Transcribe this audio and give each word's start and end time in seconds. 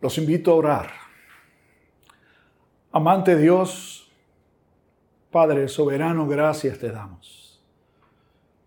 Los 0.00 0.18
invito 0.18 0.52
a 0.52 0.54
orar. 0.54 0.90
Amante 2.92 3.36
Dios, 3.36 4.10
Padre 5.30 5.68
soberano, 5.68 6.26
gracias 6.26 6.78
te 6.78 6.90
damos 6.90 7.40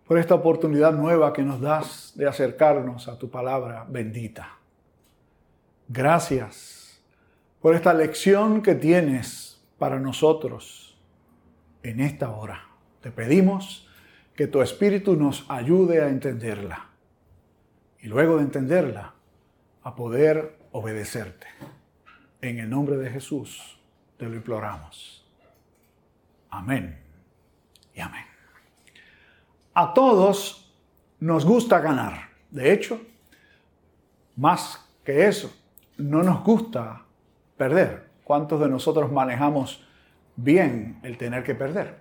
por 0.06 0.18
esta 0.18 0.34
oportunidad 0.34 0.92
nueva 0.92 1.32
que 1.32 1.42
nos 1.42 1.60
das 1.60 2.12
de 2.14 2.28
acercarnos 2.28 3.08
a 3.08 3.18
tu 3.18 3.30
palabra 3.30 3.86
bendita. 3.88 4.58
Gracias 5.88 7.02
por 7.60 7.74
esta 7.74 7.94
lección 7.94 8.62
que 8.62 8.74
tienes 8.74 9.62
para 9.78 9.98
nosotros 9.98 10.98
en 11.82 12.00
esta 12.00 12.30
hora. 12.30 12.68
Te 13.00 13.10
pedimos 13.10 13.88
que 14.34 14.46
tu 14.46 14.60
Espíritu 14.60 15.16
nos 15.16 15.46
ayude 15.48 16.02
a 16.02 16.08
entenderla 16.08 16.90
y 18.00 18.08
luego 18.08 18.36
de 18.36 18.42
entenderla, 18.42 19.14
a 19.82 19.94
poder 19.94 20.58
obedecerte. 20.74 21.46
En 22.40 22.58
el 22.58 22.68
nombre 22.68 22.96
de 22.96 23.08
Jesús 23.08 23.78
te 24.16 24.26
lo 24.26 24.34
imploramos. 24.34 25.24
Amén 26.50 26.98
y 27.94 28.00
amén. 28.00 28.24
A 29.72 29.94
todos 29.94 30.74
nos 31.20 31.44
gusta 31.44 31.78
ganar. 31.78 32.28
De 32.50 32.72
hecho, 32.72 33.00
más 34.34 34.84
que 35.04 35.28
eso, 35.28 35.54
no 35.96 36.24
nos 36.24 36.42
gusta 36.42 37.02
perder. 37.56 38.10
¿Cuántos 38.24 38.60
de 38.60 38.68
nosotros 38.68 39.12
manejamos 39.12 39.86
bien 40.34 40.98
el 41.04 41.16
tener 41.16 41.44
que 41.44 41.54
perder? 41.54 41.98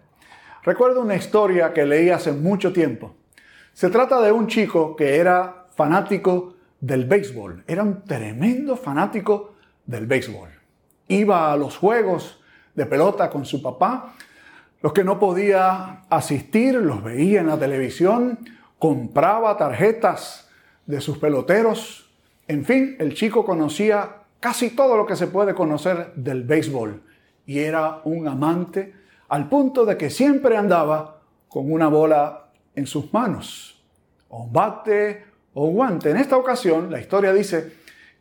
Recuerdo 0.64 1.02
una 1.02 1.16
historia 1.16 1.74
que 1.74 1.86
leí 1.86 2.10
hace 2.10 2.32
mucho 2.32 2.74
tiempo. 2.74 3.16
Se 3.74 3.92
trata 3.92 4.20
de 4.20 4.32
un 4.32 4.48
chico 4.48 4.96
que 4.96 5.18
era 5.18 5.68
fanático 5.76 6.56
del 6.84 7.06
béisbol, 7.06 7.64
era 7.66 7.82
un 7.82 8.04
tremendo 8.04 8.76
fanático 8.76 9.54
del 9.86 10.06
béisbol. 10.06 10.50
Iba 11.08 11.54
a 11.54 11.56
los 11.56 11.78
juegos 11.78 12.44
de 12.76 12.86
pelota 12.86 13.30
con 13.30 13.46
su 13.46 13.62
papá, 13.62 14.16
los 14.82 14.92
que 14.92 15.06
no 15.06 15.18
podía 15.18 16.02
asistir 16.10 16.76
los 16.76 17.02
veía 17.02 17.40
en 17.40 17.48
la 17.48 17.58
televisión, 17.58 18.38
compraba 18.78 19.56
tarjetas 19.56 20.50
de 20.86 21.00
sus 21.00 21.18
peloteros, 21.20 22.12
en 22.50 22.66
fin, 22.66 22.98
el 23.00 23.14
chico 23.14 23.46
conocía 23.46 24.18
casi 24.42 24.72
todo 24.72 24.98
lo 24.98 25.06
que 25.06 25.16
se 25.16 25.28
puede 25.28 25.54
conocer 25.54 26.12
del 26.16 26.44
béisbol 26.44 27.02
y 27.46 27.60
era 27.60 28.02
un 28.04 28.28
amante 28.28 28.94
al 29.30 29.48
punto 29.48 29.86
de 29.86 29.96
que 29.96 30.10
siempre 30.10 30.58
andaba 30.58 31.22
con 31.48 31.72
una 31.72 31.88
bola 31.88 32.50
en 32.76 32.86
sus 32.88 33.14
manos, 33.14 33.82
o 34.28 34.44
un 34.44 34.52
bate, 34.52 35.33
o. 35.54 35.86
En 35.86 36.18
esta 36.18 36.38
ocasión, 36.38 36.92
la 36.92 37.00
historia 37.00 37.34
dice 37.34 37.74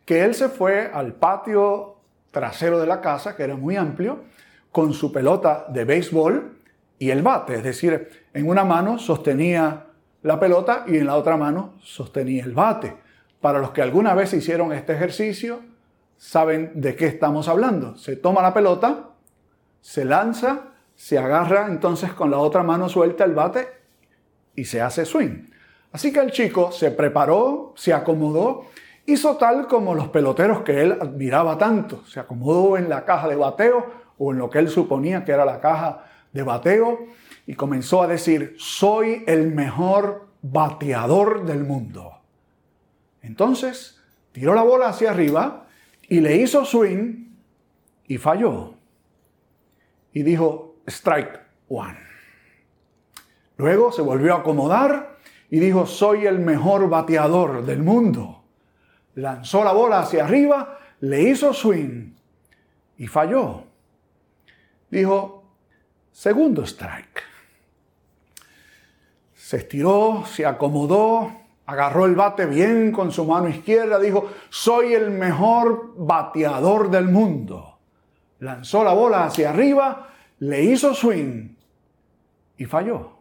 que 0.05 0.23
él 0.23 0.35
se 0.35 0.49
fue 0.49 0.89
al 0.93 1.13
patio 1.13 1.95
trasero 2.31 2.79
de 2.79 2.87
la 2.87 3.01
casa, 3.01 3.35
que 3.35 3.43
era 3.43 3.55
muy 3.55 3.75
amplio, 3.75 4.23
con 4.71 4.93
su 4.93 5.11
pelota 5.11 5.65
de 5.69 5.85
béisbol 5.85 6.57
y 6.99 7.11
el 7.11 7.21
bate. 7.21 7.55
Es 7.55 7.63
decir, 7.63 8.09
en 8.33 8.49
una 8.49 8.65
mano 8.65 8.99
sostenía 8.99 9.85
la 10.23 10.39
pelota 10.39 10.85
y 10.87 10.97
en 10.97 11.05
la 11.05 11.15
otra 11.15 11.37
mano 11.37 11.75
sostenía 11.81 12.43
el 12.43 12.53
bate. 12.53 12.95
Para 13.39 13.59
los 13.59 13.71
que 13.71 13.81
alguna 13.81 14.13
vez 14.15 14.33
hicieron 14.33 14.71
este 14.73 14.93
ejercicio, 14.93 15.59
saben 16.17 16.71
de 16.75 16.95
qué 16.95 17.05
estamos 17.05 17.47
hablando. 17.47 17.97
Se 17.97 18.15
toma 18.15 18.41
la 18.41 18.53
pelota, 18.53 19.09
se 19.81 20.05
lanza, 20.05 20.69
se 20.95 21.17
agarra 21.17 21.67
entonces 21.67 22.13
con 22.13 22.31
la 22.31 22.37
otra 22.37 22.63
mano 22.63 22.87
suelta 22.89 23.25
el 23.25 23.33
bate 23.33 23.67
y 24.55 24.65
se 24.65 24.81
hace 24.81 25.05
swing. 25.05 25.52
Así 25.93 26.11
que 26.11 26.19
el 26.19 26.31
chico 26.31 26.71
se 26.71 26.89
preparó, 26.89 27.73
se 27.77 27.93
acomodó, 27.93 28.65
hizo 29.05 29.37
tal 29.37 29.67
como 29.67 29.93
los 29.93 30.07
peloteros 30.09 30.61
que 30.61 30.81
él 30.81 30.97
admiraba 30.99 31.55
tanto. 31.59 32.03
Se 32.07 32.19
acomodó 32.19 32.77
en 32.77 32.89
la 32.89 33.05
caja 33.05 33.27
de 33.27 33.35
bateo 33.35 33.85
o 34.17 34.31
en 34.31 34.39
lo 34.39 34.49
que 34.49 34.57
él 34.57 34.69
suponía 34.69 35.23
que 35.23 35.31
era 35.31 35.45
la 35.45 35.61
caja 35.61 36.05
de 36.31 36.41
bateo 36.41 37.05
y 37.45 37.53
comenzó 37.53 38.01
a 38.01 38.07
decir, 38.07 38.55
soy 38.57 39.23
el 39.27 39.53
mejor 39.53 40.29
bateador 40.41 41.45
del 41.45 41.63
mundo. 41.63 42.11
Entonces 43.21 44.01
tiró 44.31 44.55
la 44.55 44.63
bola 44.63 44.87
hacia 44.87 45.11
arriba 45.11 45.67
y 46.09 46.21
le 46.21 46.37
hizo 46.37 46.65
swing 46.65 47.35
y 48.07 48.17
falló. 48.17 48.73
Y 50.11 50.23
dijo, 50.23 50.77
strike 50.87 51.39
one. 51.69 51.99
Luego 53.57 53.91
se 53.91 54.01
volvió 54.01 54.33
a 54.33 54.39
acomodar 54.39 55.12
y 55.53 55.59
dijo, 55.59 55.85
soy 55.85 56.25
el 56.25 56.39
mejor 56.39 56.89
bateador 56.89 57.63
del 57.63 57.83
mundo. 57.83 58.41
Lanzó 59.13 59.63
la 59.63 59.71
bola 59.71 59.99
hacia 59.99 60.25
arriba, 60.25 60.79
le 61.01 61.21
hizo 61.21 61.53
swing 61.53 62.11
y 62.97 63.05
falló. 63.05 63.63
Dijo, 64.89 65.43
segundo 66.11 66.63
strike. 66.63 67.21
Se 69.35 69.57
estiró, 69.57 70.23
se 70.25 70.43
acomodó, 70.43 71.31
agarró 71.67 72.07
el 72.07 72.15
bate 72.15 72.47
bien 72.47 72.91
con 72.91 73.11
su 73.11 73.23
mano 73.23 73.47
izquierda, 73.47 73.99
dijo, 73.99 74.31
soy 74.49 74.95
el 74.95 75.11
mejor 75.11 75.93
bateador 75.97 76.89
del 76.89 77.09
mundo. 77.09 77.77
Lanzó 78.39 78.83
la 78.83 78.93
bola 78.93 79.25
hacia 79.25 79.51
arriba, 79.51 80.09
le 80.39 80.63
hizo 80.63 80.95
swing 80.95 81.49
y 82.57 82.65
falló 82.65 83.12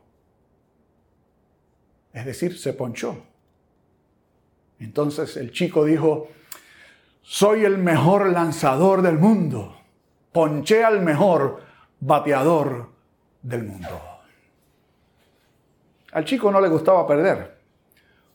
es 2.13 2.25
decir, 2.25 2.59
se 2.59 2.73
ponchó. 2.73 3.23
Entonces 4.79 5.37
el 5.37 5.53
chico 5.53 5.85
dijo, 5.85 6.29
soy 7.23 7.65
el 7.65 7.79
mejor 7.79 8.31
lanzador 8.31 9.01
del 9.03 9.19
mundo, 9.19 9.77
ponché 10.33 10.85
al 10.85 11.01
mejor 11.03 11.63
bateador 12.01 12.91
del 13.43 13.63
mundo. 13.63 14.01
Al 16.13 16.25
chico 16.25 16.51
no 16.51 16.61
le 16.61 16.69
gustaba 16.69 17.07
perder, 17.07 17.59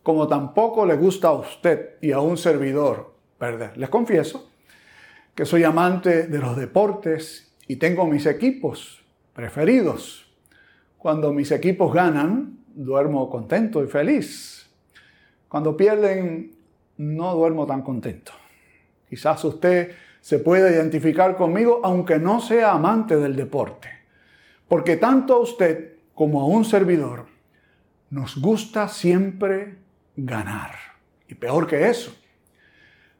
como 0.01 0.27
tampoco 0.27 0.85
le 0.85 0.95
gusta 0.95 1.27
a 1.27 1.33
usted 1.33 1.97
y 2.01 2.11
a 2.11 2.19
un 2.19 2.37
servidor 2.37 3.13
perder. 3.37 3.77
Les 3.77 3.89
confieso 3.89 4.49
que 5.35 5.45
soy 5.45 5.63
amante 5.63 6.27
de 6.27 6.39
los 6.39 6.55
deportes 6.55 7.53
y 7.67 7.75
tengo 7.75 8.07
mis 8.07 8.25
equipos 8.25 9.03
preferidos. 9.33 10.25
Cuando 10.97 11.31
mis 11.31 11.51
equipos 11.51 11.93
ganan, 11.93 12.56
duermo 12.77 13.29
contento 13.29 13.83
y 13.83 13.87
feliz. 13.87 14.69
Cuando 15.47 15.75
pierden, 15.75 16.55
no 16.97 17.33
duermo 17.33 17.65
tan 17.65 17.81
contento. 17.81 18.31
Quizás 19.09 19.43
usted 19.43 19.91
se 20.21 20.39
puede 20.39 20.71
identificar 20.71 21.35
conmigo 21.35 21.81
aunque 21.83 22.19
no 22.19 22.39
sea 22.39 22.71
amante 22.71 23.15
del 23.15 23.35
deporte. 23.35 23.89
Porque 24.67 24.97
tanto 24.97 25.35
a 25.35 25.39
usted 25.39 25.93
como 26.13 26.41
a 26.41 26.45
un 26.45 26.65
servidor 26.65 27.25
nos 28.09 28.39
gusta 28.39 28.87
siempre 28.87 29.77
ganar. 30.15 30.71
Y 31.27 31.35
peor 31.35 31.67
que 31.67 31.89
eso, 31.89 32.13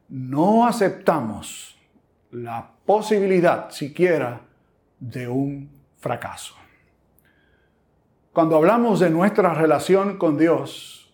no 0.10 0.68
aceptamos 0.68 1.80
la 2.32 2.70
posibilidad 2.86 3.70
siquiera 3.72 4.42
de 5.00 5.28
un 5.28 5.70
fracaso. 5.98 6.57
Cuando 8.38 8.56
hablamos 8.56 9.00
de 9.00 9.10
nuestra 9.10 9.56
relación 9.56 10.20
con 10.20 10.38
Dios, 10.38 11.12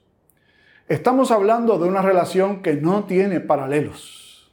estamos 0.89 1.31
hablando 1.31 1.79
de 1.79 1.88
una 1.88 2.01
relación 2.01 2.61
que 2.61 2.73
no 2.73 3.06
tiene 3.06 3.39
paralelos. 3.39 4.51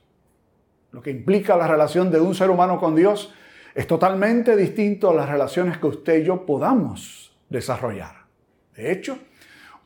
Lo 0.93 1.03
que 1.03 1.11
implica 1.11 1.57
la 1.57 1.67
relación 1.67 2.13
de 2.13 2.21
un 2.21 2.33
ser 2.33 2.49
humano 2.49 2.79
con 2.79 2.95
Dios 2.95 3.35
es 3.75 3.89
totalmente 3.89 4.55
distinto 4.55 5.11
a 5.11 5.15
las 5.15 5.29
relaciones 5.29 5.79
que 5.79 5.87
usted 5.89 6.21
y 6.21 6.27
yo 6.27 6.47
podamos 6.47 7.37
desarrollar. 7.49 8.27
De 8.77 8.93
hecho, 8.93 9.19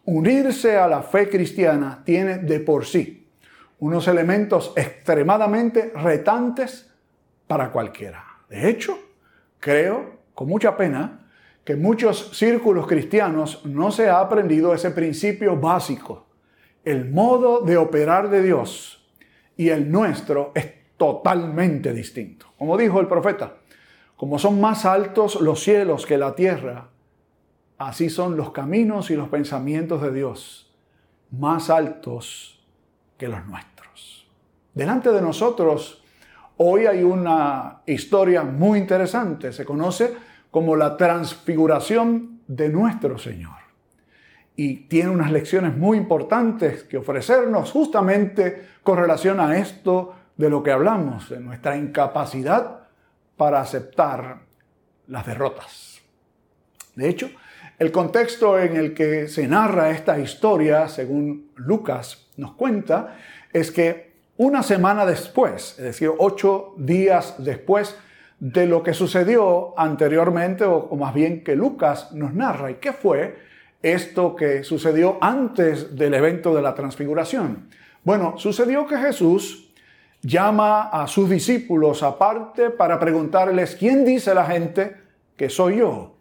unirse 0.04 0.76
a 0.76 0.86
la 0.86 1.00
fe 1.00 1.30
cristiana 1.30 2.02
tiene 2.04 2.36
de 2.36 2.60
por 2.60 2.84
sí 2.84 3.30
unos 3.78 4.06
elementos 4.08 4.74
extremadamente 4.76 5.90
retantes 5.96 6.92
para 7.46 7.70
cualquiera. 7.70 8.26
De 8.50 8.68
hecho, 8.68 8.98
creo, 9.58 10.18
con 10.34 10.48
mucha 10.48 10.76
pena, 10.76 11.23
que 11.64 11.76
muchos 11.76 12.36
círculos 12.36 12.86
cristianos 12.86 13.64
no 13.64 13.90
se 13.90 14.08
ha 14.08 14.20
aprendido 14.20 14.74
ese 14.74 14.90
principio 14.90 15.56
básico. 15.56 16.26
El 16.84 17.10
modo 17.10 17.62
de 17.62 17.78
operar 17.78 18.28
de 18.28 18.42
Dios 18.42 19.10
y 19.56 19.70
el 19.70 19.90
nuestro 19.90 20.52
es 20.54 20.96
totalmente 20.96 21.92
distinto. 21.92 22.46
Como 22.58 22.76
dijo 22.76 23.00
el 23.00 23.06
profeta, 23.06 23.56
como 24.16 24.38
son 24.38 24.60
más 24.60 24.84
altos 24.84 25.40
los 25.40 25.62
cielos 25.62 26.06
que 26.06 26.18
la 26.18 26.34
tierra, 26.34 26.90
así 27.78 28.10
son 28.10 28.36
los 28.36 28.50
caminos 28.50 29.10
y 29.10 29.16
los 29.16 29.28
pensamientos 29.28 30.02
de 30.02 30.12
Dios, 30.12 30.74
más 31.30 31.70
altos 31.70 32.62
que 33.16 33.28
los 33.28 33.44
nuestros. 33.46 34.28
Delante 34.74 35.10
de 35.10 35.22
nosotros 35.22 36.04
hoy 36.58 36.86
hay 36.86 37.02
una 37.02 37.82
historia 37.86 38.42
muy 38.42 38.78
interesante. 38.78 39.52
Se 39.52 39.64
conoce 39.64 40.14
como 40.54 40.76
la 40.76 40.96
transfiguración 40.96 42.38
de 42.46 42.68
nuestro 42.68 43.18
Señor. 43.18 43.56
Y 44.54 44.86
tiene 44.86 45.10
unas 45.10 45.32
lecciones 45.32 45.76
muy 45.76 45.98
importantes 45.98 46.84
que 46.84 46.96
ofrecernos 46.96 47.72
justamente 47.72 48.64
con 48.84 48.96
relación 48.96 49.40
a 49.40 49.58
esto 49.58 50.14
de 50.36 50.48
lo 50.48 50.62
que 50.62 50.70
hablamos, 50.70 51.28
de 51.28 51.40
nuestra 51.40 51.76
incapacidad 51.76 52.82
para 53.36 53.60
aceptar 53.60 54.42
las 55.08 55.26
derrotas. 55.26 56.00
De 56.94 57.08
hecho, 57.08 57.30
el 57.80 57.90
contexto 57.90 58.56
en 58.56 58.76
el 58.76 58.94
que 58.94 59.26
se 59.26 59.48
narra 59.48 59.90
esta 59.90 60.20
historia, 60.20 60.86
según 60.86 61.50
Lucas 61.56 62.28
nos 62.36 62.52
cuenta, 62.52 63.16
es 63.52 63.72
que 63.72 64.12
una 64.36 64.62
semana 64.62 65.04
después, 65.04 65.74
es 65.78 65.84
decir, 65.84 66.12
ocho 66.16 66.74
días 66.76 67.34
después 67.38 67.96
de 68.40 68.66
lo 68.66 68.82
que 68.82 68.94
sucedió 68.94 69.78
anteriormente, 69.78 70.64
o, 70.64 70.94
más 70.96 71.14
bien 71.14 71.44
que 71.44 71.56
Lucas 71.56 72.12
nos 72.12 72.34
narra, 72.34 72.70
¿y 72.70 72.74
qué 72.74 72.92
fue 72.92 73.36
esto 73.82 74.34
que 74.34 74.64
sucedió 74.64 75.18
antes 75.20 75.96
del 75.96 76.14
evento 76.14 76.54
de 76.54 76.62
la 76.62 76.74
transfiguración? 76.74 77.68
Bueno, 78.02 78.34
sucedió 78.36 78.86
que 78.86 78.98
Jesús 78.98 79.72
llama 80.20 80.88
a 80.90 81.06
sus 81.06 81.28
discípulos 81.28 82.02
aparte 82.02 82.70
para 82.70 82.98
preguntarles, 82.98 83.76
¿quién 83.76 84.04
dice 84.04 84.34
la 84.34 84.46
gente 84.46 84.96
que 85.36 85.48
soy 85.48 85.78
yo? 85.78 86.16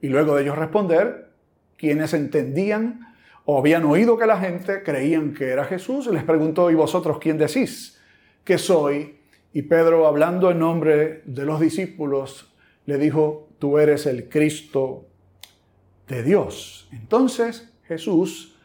Y 0.00 0.08
luego 0.08 0.34
de 0.34 0.42
ellos 0.42 0.58
responder, 0.58 1.30
quienes 1.76 2.14
entendían 2.14 3.14
o 3.44 3.58
habían 3.58 3.84
oído 3.84 4.16
que 4.16 4.26
la 4.26 4.38
gente 4.38 4.82
creían 4.82 5.34
que 5.34 5.48
era 5.50 5.64
Jesús, 5.64 6.06
les 6.06 6.24
preguntó, 6.24 6.70
¿y 6.70 6.74
vosotros 6.74 7.18
quién 7.18 7.38
decís 7.38 8.00
que 8.44 8.58
soy? 8.58 9.21
Y 9.52 9.62
Pedro, 9.62 10.06
hablando 10.06 10.50
en 10.50 10.58
nombre 10.58 11.22
de 11.24 11.44
los 11.44 11.60
discípulos, 11.60 12.52
le 12.86 12.98
dijo, 12.98 13.48
tú 13.58 13.78
eres 13.78 14.06
el 14.06 14.28
Cristo 14.28 15.06
de 16.08 16.22
Dios. 16.22 16.88
Entonces 16.92 17.72
Jesús 17.86 18.56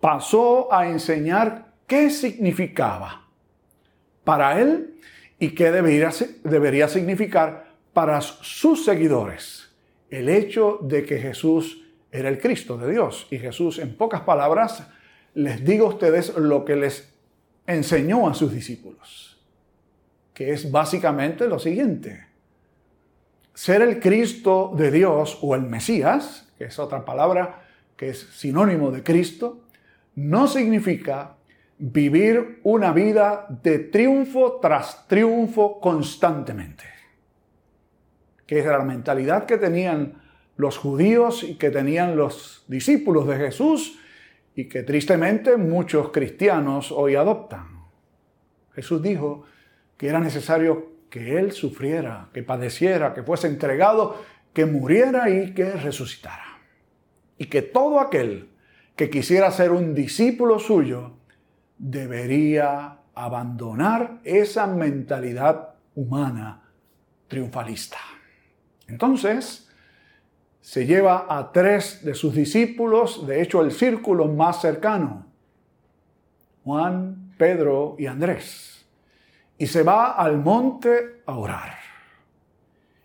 pasó 0.00 0.72
a 0.72 0.88
enseñar 0.88 1.72
qué 1.86 2.10
significaba 2.10 3.26
para 4.24 4.60
él 4.60 4.94
y 5.38 5.50
qué 5.50 5.70
debería, 5.70 6.10
debería 6.42 6.88
significar 6.88 7.72
para 7.92 8.20
sus 8.20 8.84
seguidores 8.84 9.70
el 10.10 10.28
hecho 10.28 10.78
de 10.82 11.04
que 11.04 11.18
Jesús 11.18 11.84
era 12.10 12.28
el 12.28 12.38
Cristo 12.38 12.78
de 12.78 12.90
Dios. 12.90 13.26
Y 13.30 13.38
Jesús, 13.38 13.78
en 13.78 13.96
pocas 13.96 14.22
palabras, 14.22 14.86
les 15.34 15.64
digo 15.64 15.86
a 15.86 15.90
ustedes 15.90 16.36
lo 16.36 16.64
que 16.64 16.76
les 16.76 17.12
enseñó 17.66 18.28
a 18.28 18.34
sus 18.34 18.52
discípulos, 18.52 19.33
que 20.34 20.52
es 20.52 20.70
básicamente 20.70 21.48
lo 21.48 21.58
siguiente. 21.58 22.26
Ser 23.54 23.82
el 23.82 24.00
Cristo 24.00 24.74
de 24.76 24.90
Dios 24.90 25.38
o 25.40 25.54
el 25.54 25.62
Mesías, 25.62 26.52
que 26.58 26.64
es 26.64 26.78
otra 26.78 27.04
palabra 27.04 27.62
que 27.96 28.10
es 28.10 28.18
sinónimo 28.18 28.90
de 28.90 29.04
Cristo, 29.04 29.62
no 30.16 30.48
significa 30.48 31.36
vivir 31.78 32.60
una 32.64 32.92
vida 32.92 33.46
de 33.62 33.78
triunfo 33.78 34.58
tras 34.60 35.06
triunfo 35.06 35.80
constantemente, 35.80 36.84
que 38.46 38.58
es 38.58 38.66
la 38.66 38.80
mentalidad 38.80 39.46
que 39.46 39.56
tenían 39.56 40.20
los 40.56 40.78
judíos 40.78 41.44
y 41.44 41.54
que 41.56 41.70
tenían 41.70 42.16
los 42.16 42.64
discípulos 42.68 43.26
de 43.28 43.36
Jesús 43.36 43.98
y 44.56 44.68
que 44.68 44.82
tristemente 44.82 45.56
muchos 45.56 46.10
cristianos 46.10 46.92
hoy 46.92 47.14
adoptan. 47.16 47.84
Jesús 48.74 49.02
dijo 49.02 49.44
que 49.96 50.08
era 50.08 50.20
necesario 50.20 50.92
que 51.10 51.38
Él 51.38 51.52
sufriera, 51.52 52.28
que 52.32 52.42
padeciera, 52.42 53.14
que 53.14 53.22
fuese 53.22 53.46
entregado, 53.46 54.22
que 54.52 54.66
muriera 54.66 55.30
y 55.30 55.54
que 55.54 55.72
resucitara. 55.72 56.58
Y 57.38 57.46
que 57.46 57.62
todo 57.62 58.00
aquel 58.00 58.50
que 58.96 59.10
quisiera 59.10 59.50
ser 59.50 59.72
un 59.72 59.94
discípulo 59.94 60.58
suyo 60.58 61.12
debería 61.78 62.98
abandonar 63.14 64.20
esa 64.24 64.66
mentalidad 64.66 65.74
humana 65.94 66.62
triunfalista. 67.28 67.98
Entonces, 68.86 69.68
se 70.60 70.86
lleva 70.86 71.26
a 71.28 71.52
tres 71.52 72.04
de 72.04 72.14
sus 72.14 72.34
discípulos, 72.34 73.26
de 73.26 73.42
hecho 73.42 73.62
el 73.62 73.70
círculo 73.70 74.28
más 74.28 74.60
cercano, 74.60 75.26
Juan, 76.64 77.34
Pedro 77.36 77.96
y 77.98 78.06
Andrés, 78.06 78.73
y 79.58 79.66
se 79.66 79.82
va 79.82 80.12
al 80.12 80.38
monte 80.38 81.22
a 81.26 81.36
orar. 81.36 81.74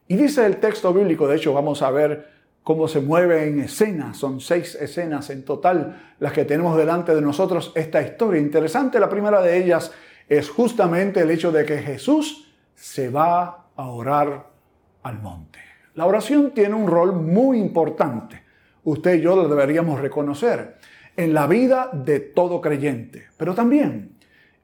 Y 0.08 0.16
dice 0.16 0.46
el 0.46 0.58
texto 0.58 0.94
bíblico, 0.94 1.28
de 1.28 1.38
hecho 1.38 1.54
vamos 1.54 1.82
a 1.82 1.92
ver 1.92 2.30
cómo 2.64 2.88
se 2.88 3.00
mueve 3.00 3.48
en 3.48 3.60
escenas, 3.60 4.18
son 4.18 4.42
seis 4.42 4.76
escenas 4.76 5.30
en 5.30 5.44
total 5.44 6.16
las 6.20 6.34
que 6.34 6.46
tenemos 6.46 6.78
delante 6.78 7.14
de 7.14 7.22
nosotros 7.22 7.72
esta 7.76 8.02
historia. 8.02 8.42
Interesante, 8.42 9.00
la 9.00 9.10
primera 9.10 9.42
de 9.42 9.58
ellas 9.58 9.92
es 10.28 10.50
justamente 10.50 11.22
el 11.22 11.32
hecho 11.32 11.52
de 11.52 11.66
que 11.66 11.78
Jesús 11.80 12.52
se 12.76 13.10
va 13.10 13.66
a 13.76 13.88
orar 13.88 14.48
al 15.04 15.20
monte. 15.20 15.60
La 15.96 16.06
oración 16.06 16.52
tiene 16.52 16.76
un 16.76 16.88
rol 16.88 17.14
muy 17.14 17.60
importante, 17.60 18.44
usted 18.84 19.16
y 19.16 19.22
yo 19.22 19.36
lo 19.36 19.48
deberíamos 19.48 20.00
reconocer, 20.00 20.78
en 21.18 21.34
la 21.34 21.48
vida 21.48 21.90
de 21.92 22.20
todo 22.20 22.62
creyente, 22.62 23.28
pero 23.36 23.54
también 23.54 24.19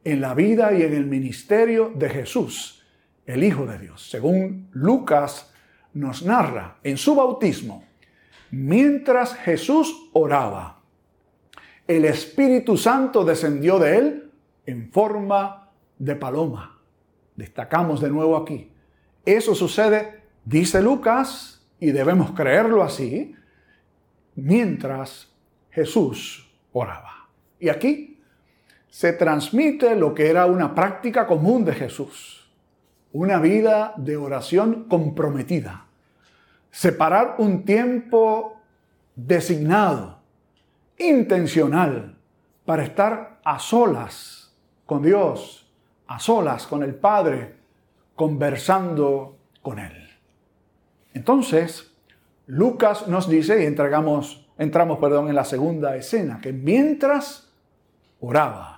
en 0.06 0.22
la 0.22 0.36
vida 0.36 0.72
y 0.72 0.84
en 0.84 0.94
el 0.94 1.06
ministerio 1.08 1.92
de 1.94 2.10
Jesús, 2.10 2.86
el 3.26 3.44
Hijo 3.44 3.66
de 3.66 3.80
Dios. 3.80 4.08
Según 4.08 4.70
Lucas 4.72 5.52
nos 5.94 6.24
narra 6.24 6.78
en 6.84 6.98
su 6.98 7.16
bautismo, 7.16 7.84
mientras 8.52 9.34
Jesús 9.34 10.10
oraba, 10.14 10.80
el 11.88 12.06
Espíritu 12.06 12.78
Santo 12.78 13.26
descendió 13.26 13.80
de 13.80 13.98
él 13.98 14.32
en 14.68 14.92
forma 14.92 15.72
de 15.98 16.16
paloma. 16.16 16.80
Destacamos 17.36 18.00
de 18.00 18.10
nuevo 18.10 18.38
aquí. 18.38 18.72
Eso 19.26 19.56
sucede, 19.56 20.22
dice 20.46 20.82
Lucas, 20.82 21.66
y 21.80 21.92
debemos 21.92 22.32
creerlo 22.32 22.84
así, 22.84 23.36
mientras 24.36 25.34
Jesús 25.72 26.48
oraba. 26.72 27.28
Y 27.60 27.70
aquí 27.70 28.15
se 28.96 29.12
transmite 29.12 29.94
lo 29.98 30.14
que 30.14 30.30
era 30.30 30.46
una 30.46 30.74
práctica 30.74 31.28
común 31.28 31.66
de 31.66 31.74
Jesús, 31.74 32.50
una 33.12 33.40
vida 33.40 33.94
de 33.98 34.16
oración 34.16 34.86
comprometida 34.86 35.86
separar 36.76 37.36
un 37.38 37.64
tiempo 37.64 38.58
designado, 39.16 40.20
intencional, 40.98 42.18
para 42.66 42.84
estar 42.84 43.40
a 43.46 43.60
solas 43.60 44.54
con 44.86 45.02
Dios, 45.02 45.72
a 46.08 46.20
solas 46.20 46.68
con 46.68 46.84
el 46.84 46.94
Padre, 46.94 47.56
conversando 48.14 49.38
con 49.62 49.80
Él. 49.80 50.10
Entonces, 51.14 51.94
Lucas 52.48 53.08
nos 53.08 53.30
dice, 53.30 53.64
y 53.64 53.66
entregamos, 53.66 54.46
entramos 54.58 55.00
perdón, 55.00 55.30
en 55.30 55.36
la 55.36 55.46
segunda 55.46 55.96
escena, 55.96 56.42
que 56.42 56.52
mientras 56.52 57.54
oraba, 58.20 58.75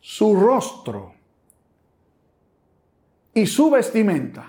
su 0.00 0.34
rostro 0.34 1.14
y 3.34 3.46
su 3.46 3.70
vestimenta 3.70 4.46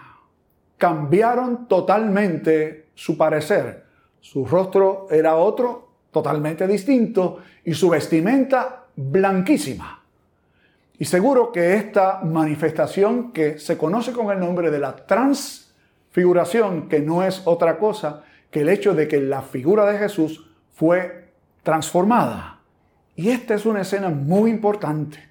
cambiaron 0.77 1.67
totalmente 1.67 2.89
su 2.95 3.17
parecer. 3.17 3.85
Su 4.19 4.45
rostro 4.45 5.07
era 5.11 5.35
otro, 5.35 5.89
totalmente 6.11 6.67
distinto, 6.67 7.39
y 7.63 7.73
su 7.73 7.89
vestimenta 7.89 8.85
blanquísima. 8.95 10.03
Y 10.97 11.05
seguro 11.05 11.51
que 11.51 11.75
esta 11.75 12.21
manifestación 12.23 13.31
que 13.31 13.59
se 13.59 13.77
conoce 13.77 14.11
con 14.11 14.31
el 14.31 14.39
nombre 14.39 14.69
de 14.71 14.79
la 14.79 14.95
transfiguración, 14.95 16.89
que 16.89 16.99
no 16.99 17.23
es 17.23 17.43
otra 17.45 17.77
cosa 17.77 18.23
que 18.51 18.61
el 18.61 18.69
hecho 18.69 18.93
de 18.93 19.07
que 19.07 19.21
la 19.21 19.41
figura 19.41 19.85
de 19.85 19.97
Jesús 19.97 20.49
fue 20.73 21.29
transformada. 21.63 22.59
Y 23.15 23.29
esta 23.29 23.53
es 23.53 23.65
una 23.65 23.81
escena 23.81 24.09
muy 24.09 24.49
importante. 24.49 25.28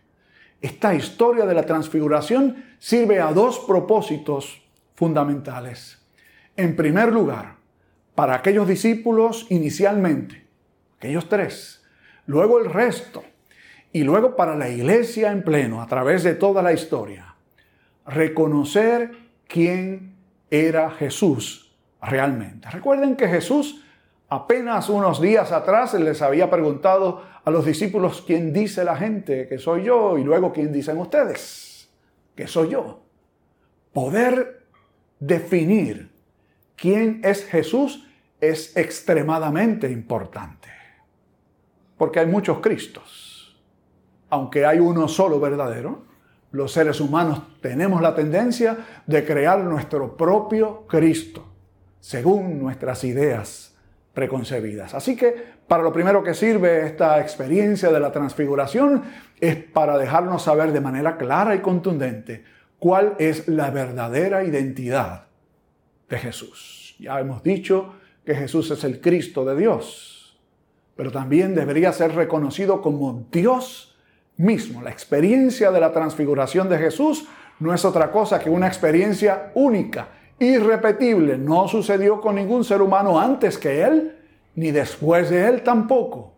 Esta 0.61 0.95
historia 0.95 1.47
de 1.47 1.55
la 1.55 1.65
transfiguración 1.65 2.65
sirve 2.79 3.21
a 3.21 3.33
dos 3.33 3.61
propósitos 3.61 4.63
fundamentales. 4.95 5.99
En 6.57 6.75
primer 6.75 7.13
lugar, 7.13 7.57
para 8.15 8.35
aquellos 8.35 8.67
discípulos 8.67 9.47
inicialmente, 9.51 10.45
aquellos 10.97 11.29
tres, 11.29 11.85
luego 12.27 12.59
el 12.59 12.67
resto, 12.73 13.23
y 13.93 14.03
luego 14.03 14.37
para 14.37 14.57
la 14.57 14.69
iglesia 14.69 15.33
en 15.33 15.43
pleno, 15.43 15.81
a 15.81 15.87
través 15.87 16.23
de 16.23 16.35
toda 16.35 16.63
la 16.63 16.73
historia, 16.73 17.37
reconocer 18.07 19.13
quién 19.47 20.15
era 20.51 20.91
Jesús 20.91 21.73
realmente. 22.03 22.69
Recuerden 22.71 23.17
que 23.17 23.29
Jesús 23.29 23.85
apenas 24.29 24.89
unos 24.89 25.21
días 25.21 25.53
atrás 25.53 25.95
les 25.95 26.21
había 26.23 26.51
preguntado 26.51 27.23
a 27.45 27.51
los 27.51 27.65
discípulos 27.65 28.23
quién 28.27 28.53
dice 28.53 28.85
la 28.85 28.97
gente 28.97 29.49
que 29.49 29.59
soy 29.59 29.85
yo 29.85 30.19
y 30.19 30.25
luego 30.25 30.53
quién 30.53 30.73
dicen 30.73 30.99
ustedes 30.99 31.89
que 32.35 32.47
soy 32.47 32.71
yo. 32.71 33.03
Poder 33.93 34.67
definir 35.19 36.13
quién 36.77 37.21
es 37.25 37.45
Jesús 37.45 38.07
es 38.41 38.77
extremadamente 38.77 39.91
importante. 39.91 40.69
Porque 41.97 42.21
hay 42.21 42.27
muchos 42.27 42.61
Cristos. 42.61 43.61
Aunque 44.31 44.65
hay 44.65 44.79
uno 44.79 45.09
solo 45.09 45.41
verdadero, 45.41 46.05
los 46.53 46.71
seres 46.71 47.01
humanos 47.01 47.43
tenemos 47.61 48.01
la 48.01 48.15
tendencia 48.15 48.77
de 49.07 49.25
crear 49.25 49.65
nuestro 49.65 50.17
propio 50.17 50.87
Cristo, 50.87 51.45
según 51.99 52.59
nuestras 52.61 53.03
ideas 53.05 53.78
preconcebidas. 54.19 54.95
Así 54.95 55.15
que 55.15 55.33
para 55.69 55.85
lo 55.85 55.93
primero 55.93 56.25
que 56.25 56.35
sirve 56.35 56.85
esta 56.85 57.21
experiencia 57.21 57.93
de 57.93 58.01
la 58.01 58.11
transfiguración 58.11 59.05
es 59.39 59.55
para 59.55 59.97
dejarnos 59.97 60.43
saber 60.43 60.73
de 60.73 60.81
manera 60.81 61.17
clara 61.17 61.55
y 61.55 61.61
contundente 61.61 62.43
cuál 62.81 63.15
es 63.21 63.47
la 63.47 63.71
verdadera 63.71 64.43
identidad 64.43 65.27
de 66.09 66.19
Jesús. 66.19 66.97
Ya 66.99 67.21
hemos 67.21 67.45
dicho 67.45 67.95
que 68.27 68.35
Jesús 68.35 68.73
es 68.73 68.83
el 68.83 69.01
Cristo 69.01 69.45
de 69.45 69.55
Dios, 69.55 70.37
pero 70.97 71.13
también 71.13 71.55
debería 71.55 71.93
ser 71.93 72.17
reconocido 72.17 72.83
como 72.83 73.25
Dios 73.31 73.97
mismo. 74.37 74.83
La 74.83 74.91
experiencia 74.91 75.71
de 75.71 75.79
la 75.79 75.93
transfiguración 75.93 76.69
de 76.69 76.79
Jesús 76.79 77.29
no 77.61 77.73
es 77.73 77.85
otra 77.85 78.11
cosa 78.11 78.41
que 78.41 78.51
una 78.51 78.67
experiencia 78.67 79.53
única, 79.55 80.09
irrepetible. 80.39 81.39
No 81.39 81.69
sucedió 81.69 82.21
con 82.21 82.37
ningún 82.37 82.65
ser 82.65 82.83
humano 82.83 83.19
antes 83.19 83.59
que 83.59 83.83
Él 83.83 84.19
ni 84.59 84.73
después 84.73 85.31
de 85.31 85.47
él 85.47 85.63
tampoco, 85.63 86.33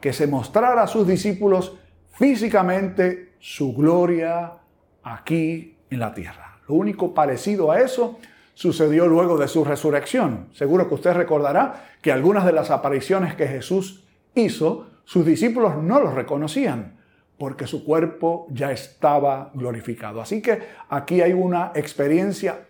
que 0.00 0.14
se 0.14 0.26
mostrara 0.26 0.82
a 0.82 0.86
sus 0.86 1.06
discípulos 1.06 1.74
físicamente 2.12 3.34
su 3.38 3.74
gloria 3.74 4.54
aquí 5.02 5.76
en 5.90 6.00
la 6.00 6.14
tierra. 6.14 6.58
Lo 6.66 6.74
único 6.74 7.12
parecido 7.12 7.70
a 7.70 7.80
eso 7.80 8.18
sucedió 8.54 9.06
luego 9.06 9.36
de 9.36 9.46
su 9.46 9.62
resurrección. 9.62 10.48
Seguro 10.54 10.88
que 10.88 10.94
usted 10.94 11.12
recordará 11.12 11.90
que 12.00 12.12
algunas 12.12 12.46
de 12.46 12.52
las 12.52 12.70
apariciones 12.70 13.34
que 13.34 13.46
Jesús 13.46 14.04
hizo, 14.34 14.86
sus 15.04 15.26
discípulos 15.26 15.76
no 15.76 16.00
los 16.00 16.14
reconocían 16.14 16.96
porque 17.36 17.66
su 17.66 17.84
cuerpo 17.84 18.46
ya 18.48 18.72
estaba 18.72 19.50
glorificado. 19.52 20.22
Así 20.22 20.40
que 20.40 20.62
aquí 20.88 21.20
hay 21.20 21.34
una 21.34 21.72
experiencia 21.74 22.66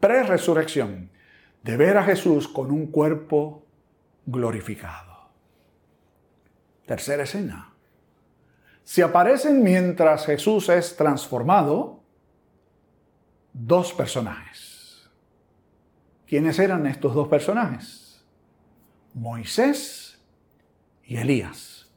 pre-resurrección 0.00 1.10
de 1.62 1.76
ver 1.76 1.98
a 1.98 2.04
Jesús 2.04 2.48
con 2.48 2.70
un 2.70 2.86
cuerpo 2.86 3.66
glorificado. 4.26 5.30
Tercera 6.86 7.22
escena. 7.22 7.74
Se 8.82 9.02
aparecen 9.02 9.62
mientras 9.62 10.26
Jesús 10.26 10.68
es 10.68 10.96
transformado 10.96 12.00
dos 13.52 13.92
personajes. 13.92 15.08
¿Quiénes 16.26 16.58
eran 16.58 16.86
estos 16.86 17.14
dos 17.14 17.28
personajes? 17.28 18.24
Moisés 19.14 20.20
y 21.04 21.16
Elías, 21.16 21.90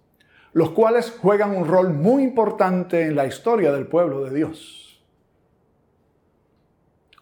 los 0.51 0.71
cuales 0.71 1.11
juegan 1.11 1.55
un 1.55 1.67
rol 1.67 1.93
muy 1.93 2.23
importante 2.23 3.03
en 3.03 3.15
la 3.15 3.27
historia 3.27 3.71
del 3.71 3.87
pueblo 3.87 4.23
de 4.23 4.35
Dios. 4.35 4.82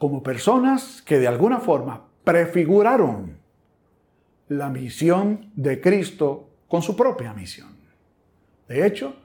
Como 0.01 0.23
personas 0.23 1.03
que 1.03 1.19
de 1.19 1.27
alguna 1.27 1.59
forma 1.59 2.07
prefiguraron 2.23 3.37
la 4.47 4.67
misión 4.69 5.51
de 5.53 5.79
Cristo 5.79 6.49
con 6.67 6.81
su 6.81 6.95
propia 6.95 7.35
misión. 7.35 7.77
De 8.67 8.87
hecho, 8.87 9.15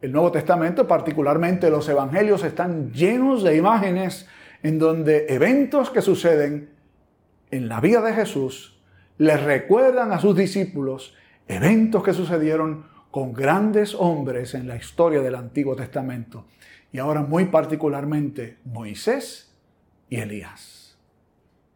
el 0.00 0.12
Nuevo 0.12 0.30
Testamento, 0.30 0.86
particularmente 0.86 1.68
los 1.68 1.88
Evangelios, 1.88 2.44
están 2.44 2.92
llenos 2.92 3.42
de 3.42 3.56
imágenes 3.56 4.28
en 4.62 4.78
donde 4.78 5.26
eventos 5.30 5.90
que 5.90 6.00
suceden 6.00 6.70
en 7.50 7.68
la 7.68 7.80
vida 7.80 8.00
de 8.00 8.12
Jesús 8.12 8.80
les 9.18 9.42
recuerdan 9.42 10.12
a 10.12 10.20
sus 10.20 10.36
discípulos 10.36 11.16
eventos 11.48 12.04
que 12.04 12.12
sucedieron 12.12 12.86
con 13.10 13.32
grandes 13.32 13.96
hombres 13.96 14.54
en 14.54 14.68
la 14.68 14.76
historia 14.76 15.20
del 15.22 15.34
Antiguo 15.34 15.74
Testamento 15.74 16.46
y 16.92 17.00
ahora 17.00 17.22
muy 17.22 17.46
particularmente 17.46 18.58
Moisés 18.64 19.50
y 20.08 20.20
Elías. 20.20 20.96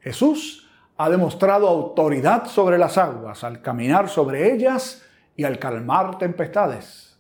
Jesús 0.01 0.69
ha 0.97 1.09
demostrado 1.09 1.69
autoridad 1.69 2.47
sobre 2.47 2.79
las 2.79 2.99
aguas 2.99 3.45
al 3.45 3.63
caminar 3.63 4.09
sobre 4.09 4.53
ellas 4.53 5.03
y 5.37 5.45
al 5.45 5.59
calmar 5.59 6.19
tempestades. 6.19 7.17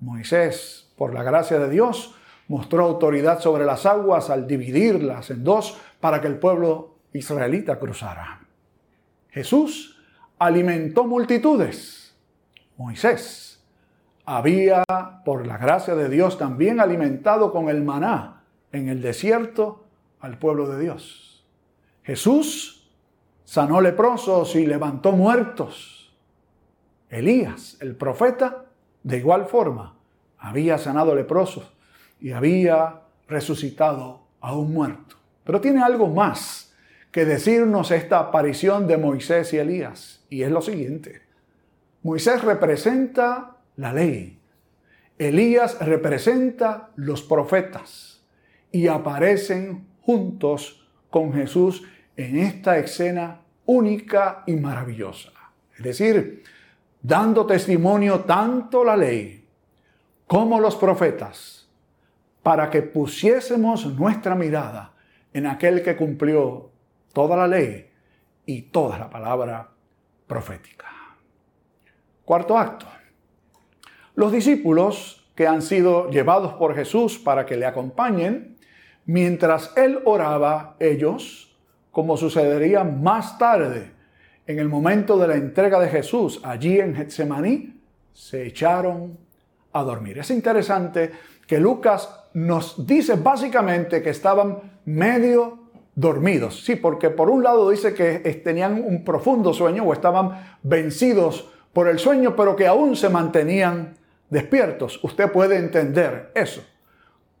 Moisés, 0.00 0.88
por 0.96 1.14
la 1.14 1.22
gracia 1.22 1.58
de 1.58 1.70
Dios, 1.70 2.14
mostró 2.48 2.84
autoridad 2.84 3.40
sobre 3.40 3.64
las 3.64 3.86
aguas 3.86 4.30
al 4.30 4.46
dividirlas 4.46 5.30
en 5.30 5.44
dos 5.44 5.78
para 6.00 6.20
que 6.20 6.26
el 6.26 6.38
pueblo 6.38 6.96
israelita 7.12 7.78
cruzara. 7.78 8.40
Jesús 9.28 9.96
alimentó 10.38 11.04
multitudes. 11.04 12.14
Moisés 12.76 13.62
había, 14.24 14.82
por 15.24 15.46
la 15.46 15.58
gracia 15.58 15.94
de 15.94 16.08
Dios, 16.08 16.38
también 16.38 16.80
alimentado 16.80 17.52
con 17.52 17.68
el 17.68 17.84
maná 17.84 18.42
en 18.72 18.88
el 18.88 19.02
desierto 19.02 19.84
al 20.20 20.38
pueblo 20.38 20.68
de 20.68 20.80
Dios. 20.80 21.44
Jesús 22.02 22.88
sanó 23.44 23.80
leprosos 23.80 24.54
y 24.56 24.66
levantó 24.66 25.12
muertos. 25.12 26.14
Elías, 27.08 27.76
el 27.80 27.96
profeta, 27.96 28.66
de 29.02 29.18
igual 29.18 29.46
forma, 29.46 29.96
había 30.38 30.78
sanado 30.78 31.14
leprosos 31.14 31.70
y 32.20 32.32
había 32.32 33.00
resucitado 33.28 34.22
a 34.40 34.54
un 34.54 34.72
muerto. 34.72 35.16
Pero 35.44 35.60
tiene 35.60 35.82
algo 35.82 36.08
más 36.08 36.74
que 37.10 37.24
decirnos 37.24 37.90
esta 37.90 38.20
aparición 38.20 38.86
de 38.86 38.96
Moisés 38.96 39.52
y 39.52 39.58
Elías, 39.58 40.24
y 40.30 40.42
es 40.42 40.50
lo 40.50 40.62
siguiente. 40.62 41.22
Moisés 42.02 42.42
representa 42.42 43.56
la 43.76 43.92
ley, 43.92 44.40
Elías 45.20 45.78
representa 45.80 46.92
los 46.96 47.22
profetas 47.22 48.22
y 48.72 48.86
aparecen 48.86 49.86
juntos 50.02 50.86
con 51.10 51.32
Jesús 51.32 51.82
en 52.16 52.38
esta 52.38 52.78
escena 52.78 53.40
única 53.66 54.42
y 54.46 54.54
maravillosa. 54.54 55.32
Es 55.76 55.84
decir, 55.84 56.44
dando 57.00 57.46
testimonio 57.46 58.20
tanto 58.20 58.84
la 58.84 58.96
ley 58.96 59.44
como 60.26 60.60
los 60.60 60.76
profetas, 60.76 61.60
para 62.42 62.70
que 62.70 62.82
pusiésemos 62.82 63.86
nuestra 63.94 64.34
mirada 64.34 64.92
en 65.32 65.46
aquel 65.46 65.82
que 65.82 65.96
cumplió 65.96 66.70
toda 67.12 67.36
la 67.36 67.46
ley 67.46 67.90
y 68.46 68.62
toda 68.62 68.98
la 68.98 69.10
palabra 69.10 69.68
profética. 70.26 70.86
Cuarto 72.24 72.56
acto. 72.56 72.86
Los 74.14 74.32
discípulos 74.32 75.28
que 75.34 75.46
han 75.46 75.62
sido 75.62 76.10
llevados 76.10 76.54
por 76.54 76.74
Jesús 76.74 77.18
para 77.18 77.46
que 77.46 77.56
le 77.56 77.66
acompañen, 77.66 78.49
mientras 79.10 79.72
él 79.76 79.98
oraba, 80.04 80.76
ellos 80.78 81.52
como 81.90 82.16
sucedería 82.16 82.84
más 82.84 83.38
tarde, 83.38 83.90
en 84.46 84.60
el 84.60 84.68
momento 84.68 85.18
de 85.18 85.26
la 85.26 85.34
entrega 85.34 85.80
de 85.80 85.88
Jesús, 85.88 86.40
allí 86.44 86.78
en 86.78 86.94
Getsemaní, 86.94 87.74
se 88.12 88.46
echaron 88.46 89.18
a 89.72 89.82
dormir. 89.82 90.18
Es 90.18 90.30
interesante 90.30 91.10
que 91.44 91.58
Lucas 91.58 92.08
nos 92.34 92.86
dice 92.86 93.16
básicamente 93.16 94.00
que 94.00 94.10
estaban 94.10 94.78
medio 94.84 95.58
dormidos. 95.96 96.64
Sí, 96.64 96.76
porque 96.76 97.10
por 97.10 97.30
un 97.30 97.42
lado 97.42 97.68
dice 97.70 97.92
que 97.92 98.20
tenían 98.44 98.74
un 98.74 99.02
profundo 99.02 99.52
sueño 99.52 99.82
o 99.82 99.92
estaban 99.92 100.56
vencidos 100.62 101.50
por 101.72 101.88
el 101.88 101.98
sueño, 101.98 102.36
pero 102.36 102.54
que 102.54 102.68
aún 102.68 102.94
se 102.94 103.08
mantenían 103.08 103.96
despiertos. 104.28 105.02
Usted 105.02 105.32
puede 105.32 105.56
entender 105.56 106.30
eso 106.36 106.62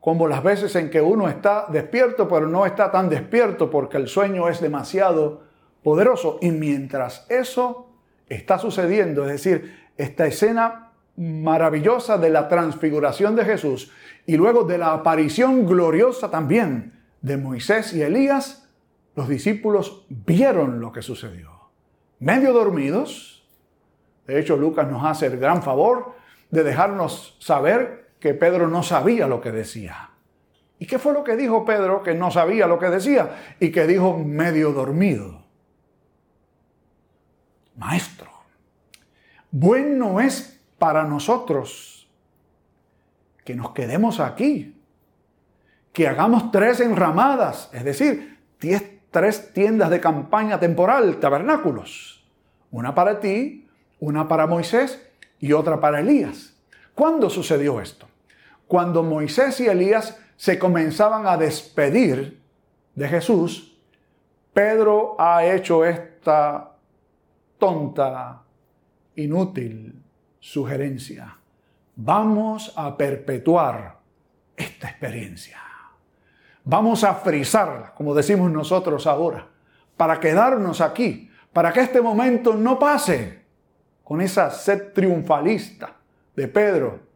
como 0.00 0.26
las 0.26 0.42
veces 0.42 0.74
en 0.76 0.90
que 0.90 1.00
uno 1.00 1.28
está 1.28 1.66
despierto, 1.68 2.26
pero 2.26 2.46
no 2.46 2.64
está 2.64 2.90
tan 2.90 3.08
despierto 3.08 3.70
porque 3.70 3.98
el 3.98 4.08
sueño 4.08 4.48
es 4.48 4.60
demasiado 4.60 5.42
poderoso. 5.82 6.38
Y 6.40 6.50
mientras 6.50 7.26
eso 7.28 7.90
está 8.28 8.58
sucediendo, 8.58 9.24
es 9.24 9.32
decir, 9.32 9.90
esta 9.96 10.26
escena 10.26 10.92
maravillosa 11.16 12.16
de 12.16 12.30
la 12.30 12.48
transfiguración 12.48 13.36
de 13.36 13.44
Jesús 13.44 13.92
y 14.24 14.36
luego 14.36 14.64
de 14.64 14.78
la 14.78 14.94
aparición 14.94 15.66
gloriosa 15.66 16.30
también 16.30 16.98
de 17.20 17.36
Moisés 17.36 17.92
y 17.92 18.00
Elías, 18.00 18.70
los 19.14 19.28
discípulos 19.28 20.06
vieron 20.08 20.80
lo 20.80 20.92
que 20.92 21.02
sucedió. 21.02 21.50
Medio 22.20 22.54
dormidos, 22.54 23.46
de 24.26 24.40
hecho 24.40 24.56
Lucas 24.56 24.90
nos 24.90 25.04
hace 25.04 25.26
el 25.26 25.36
gran 25.38 25.62
favor 25.62 26.14
de 26.50 26.62
dejarnos 26.62 27.36
saber 27.38 27.99
que 28.20 28.34
Pedro 28.34 28.68
no 28.68 28.82
sabía 28.82 29.26
lo 29.26 29.40
que 29.40 29.50
decía. 29.50 30.10
¿Y 30.78 30.86
qué 30.86 30.98
fue 30.98 31.12
lo 31.12 31.24
que 31.24 31.36
dijo 31.36 31.64
Pedro 31.64 32.02
que 32.02 32.14
no 32.14 32.30
sabía 32.30 32.66
lo 32.66 32.78
que 32.78 32.90
decía 32.90 33.54
y 33.58 33.70
que 33.70 33.86
dijo 33.86 34.16
medio 34.18 34.72
dormido? 34.72 35.42
Maestro, 37.76 38.30
bueno 39.50 40.20
es 40.20 40.60
para 40.78 41.04
nosotros 41.04 42.08
que 43.44 43.54
nos 43.54 43.72
quedemos 43.72 44.20
aquí, 44.20 44.80
que 45.92 46.06
hagamos 46.06 46.50
tres 46.50 46.80
enramadas, 46.80 47.70
es 47.72 47.84
decir, 47.84 48.38
tres 49.10 49.52
tiendas 49.52 49.90
de 49.90 50.00
campaña 50.00 50.60
temporal, 50.60 51.18
tabernáculos, 51.20 52.24
una 52.70 52.94
para 52.94 53.18
ti, 53.18 53.66
una 53.98 54.28
para 54.28 54.46
Moisés 54.46 55.10
y 55.38 55.52
otra 55.52 55.80
para 55.80 56.00
Elías. 56.00 56.54
¿Cuándo 56.94 57.30
sucedió 57.30 57.80
esto? 57.80 58.09
Cuando 58.70 59.02
Moisés 59.02 59.58
y 59.58 59.66
Elías 59.66 60.16
se 60.36 60.56
comenzaban 60.56 61.26
a 61.26 61.36
despedir 61.36 62.40
de 62.94 63.08
Jesús, 63.08 63.76
Pedro 64.52 65.16
ha 65.18 65.44
hecho 65.44 65.84
esta 65.84 66.70
tonta, 67.58 68.44
inútil 69.16 70.00
sugerencia. 70.38 71.36
Vamos 71.96 72.72
a 72.76 72.96
perpetuar 72.96 73.98
esta 74.56 74.88
experiencia. 74.88 75.58
Vamos 76.62 77.02
a 77.02 77.14
frizarla, 77.16 77.92
como 77.92 78.14
decimos 78.14 78.52
nosotros 78.52 79.08
ahora, 79.08 79.48
para 79.96 80.20
quedarnos 80.20 80.80
aquí, 80.80 81.28
para 81.52 81.72
que 81.72 81.80
este 81.80 82.00
momento 82.00 82.54
no 82.54 82.78
pase 82.78 83.42
con 84.04 84.20
esa 84.20 84.48
sed 84.48 84.92
triunfalista 84.92 85.96
de 86.36 86.46
Pedro, 86.46 87.09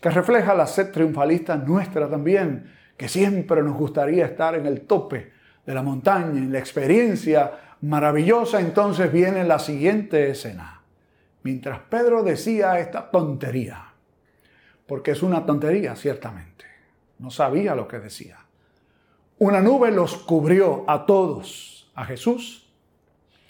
que 0.00 0.10
refleja 0.10 0.54
la 0.54 0.66
sed 0.66 0.90
triunfalista 0.90 1.56
nuestra 1.56 2.08
también, 2.08 2.72
que 2.96 3.08
siempre 3.08 3.62
nos 3.62 3.76
gustaría 3.76 4.26
estar 4.26 4.54
en 4.54 4.66
el 4.66 4.82
tope 4.82 5.32
de 5.64 5.74
la 5.74 5.82
montaña, 5.82 6.38
en 6.38 6.52
la 6.52 6.58
experiencia 6.58 7.76
maravillosa, 7.82 8.60
entonces 8.60 9.12
viene 9.12 9.44
la 9.44 9.58
siguiente 9.58 10.30
escena. 10.30 10.82
Mientras 11.42 11.80
Pedro 11.80 12.22
decía 12.22 12.78
esta 12.78 13.10
tontería, 13.10 13.92
porque 14.86 15.12
es 15.12 15.22
una 15.22 15.46
tontería 15.46 15.96
ciertamente, 15.96 16.64
no 17.18 17.30
sabía 17.30 17.74
lo 17.74 17.86
que 17.86 17.98
decía. 17.98 18.38
Una 19.38 19.60
nube 19.60 19.90
los 19.90 20.16
cubrió 20.16 20.84
a 20.88 21.06
todos, 21.06 21.90
a 21.94 22.04
Jesús, 22.04 22.70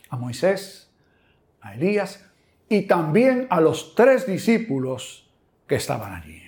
a 0.08 0.16
Moisés, 0.16 0.90
a 1.60 1.74
Elías 1.74 2.24
y 2.68 2.82
también 2.82 3.46
a 3.50 3.60
los 3.60 3.94
tres 3.94 4.26
discípulos 4.26 5.29
que 5.70 5.76
estaban 5.76 6.12
allí. 6.12 6.42